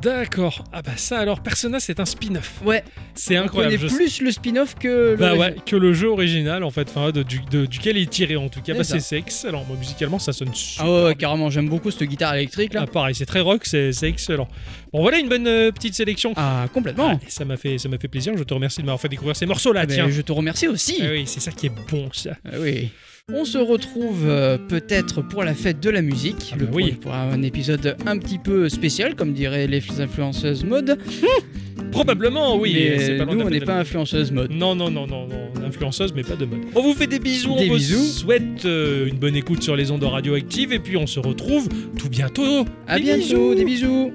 D'accord. 0.00 0.64
Ah 0.72 0.80
bah 0.82 0.92
ça 0.96 1.18
alors, 1.18 1.40
Persona 1.42 1.78
c'est 1.78 2.00
un 2.00 2.04
spin-off. 2.04 2.60
Ouais, 2.64 2.82
C'est 3.14 3.36
incroyable. 3.36 3.76
je 3.88 3.94
plus 3.94 4.20
le 4.22 4.30
spin-off 4.32 4.74
que 4.74 5.16
Bah 5.16 5.34
ouais, 5.36 5.54
que 5.66 5.76
le 5.76 5.92
jeu 5.92 6.08
original 6.08 6.64
en 6.64 6.70
fait, 6.70 6.88
enfin 6.88 7.10
de- 7.10 7.22
du, 7.22 7.40
de- 7.50 7.66
duquel 7.66 7.96
il 7.98 8.04
est 8.04 8.10
tiré 8.10 8.36
en 8.36 8.48
tout 8.48 8.60
cas. 8.60 8.72
C'est 8.72 8.78
Bah, 8.78 8.84
c'est 8.84 9.00
c'est 9.00 9.18
excellent. 9.18 9.64
Moi, 9.68 9.76
musicalement, 9.78 10.18
ça 10.18 10.32
sonne 10.32 10.52
super. 10.54 10.86
Ah 10.86 11.04
ouais, 11.04 11.14
carrément, 11.14 11.50
j'aime 11.50 11.68
beaucoup 11.68 11.90
cette 11.90 12.02
guitare 12.08 12.34
électrique 12.34 12.74
là. 12.74 12.80
Ah, 12.84 12.86
pareil, 12.86 13.14
c'est 13.14 13.26
très 13.26 13.40
rock, 13.40 13.64
c'est 13.64 13.92
c'est 13.92 14.08
excellent. 14.08 14.48
Bon, 14.92 15.02
voilà 15.02 15.18
une 15.18 15.28
bonne 15.28 15.46
euh, 15.46 15.70
petite 15.70 15.94
sélection. 15.94 16.32
Ah, 16.36 16.66
complètement. 16.72 17.12
Ah, 17.22 17.26
ça 17.28 17.44
m'a 17.44 17.56
fait, 17.56 17.78
ça 17.78 17.88
m'a 17.88 17.98
fait 17.98 18.08
plaisir. 18.08 18.32
Je 18.36 18.42
te 18.44 18.54
remercie 18.54 18.80
de 18.80 18.86
m'avoir 18.86 19.00
fait 19.00 19.08
découvrir 19.08 19.36
ces 19.36 19.46
morceaux-là. 19.46 19.80
Ah 19.82 19.86
ben, 19.86 19.94
tiens. 19.94 20.08
je 20.10 20.22
te 20.22 20.32
remercie 20.32 20.68
aussi. 20.68 20.96
Ah 21.02 21.06
oui, 21.10 21.24
c'est 21.26 21.40
ça 21.40 21.50
qui 21.52 21.66
est 21.66 21.72
bon, 21.90 22.08
ça. 22.12 22.32
Ah 22.46 22.56
oui. 22.58 22.90
On 23.34 23.44
se 23.44 23.58
retrouve 23.58 24.24
euh, 24.26 24.58
peut-être 24.58 25.22
pour 25.22 25.42
la 25.44 25.54
fête 25.54 25.80
de 25.80 25.90
la 25.90 26.02
musique, 26.02 26.50
Ah 26.52 26.56
le 26.58 26.66
bah 26.66 26.72
oui. 26.74 26.92
pour 26.92 27.12
un 27.14 27.42
épisode 27.42 27.96
un 28.06 28.18
petit 28.18 28.38
peu 28.38 28.68
spécial, 28.68 29.14
comme 29.14 29.32
diraient 29.32 29.66
les 29.66 29.82
influenceuses 30.00 30.64
mode. 30.64 30.98
Probablement, 31.90 32.56
oui. 32.56 32.72
Mais 32.74 33.18
pas 33.18 33.24
nous, 33.26 33.40
on 33.40 33.50
n'est 33.50 33.60
pas 33.60 33.78
influenceuse 33.78 34.32
mode. 34.32 34.50
Non, 34.50 34.74
non, 34.74 34.90
non, 34.90 35.06
non, 35.06 35.26
non, 35.26 35.66
influenceuse, 35.66 36.12
mais 36.14 36.22
pas 36.22 36.36
de 36.36 36.44
mode. 36.46 36.60
On 36.74 36.80
vous 36.82 36.94
fait 36.94 37.06
des 37.06 37.18
bisous, 37.18 37.54
Des 37.56 37.64
on 37.68 37.72
vous 37.72 37.78
bisous. 37.78 38.02
souhaite 38.04 38.64
euh, 38.64 39.06
une 39.06 39.16
bonne 39.18 39.36
écoute 39.36 39.62
sur 39.62 39.76
les 39.76 39.90
ondes 39.90 40.04
radioactives, 40.04 40.72
et 40.72 40.78
puis 40.78 40.96
on 40.96 41.06
se 41.06 41.20
retrouve 41.20 41.68
tout 41.98 42.08
bientôt. 42.08 42.64
À 42.86 42.96
Des 42.96 43.02
bientôt, 43.04 43.20
bisous. 43.22 43.54
des 43.54 43.64
bisous. 43.64 44.12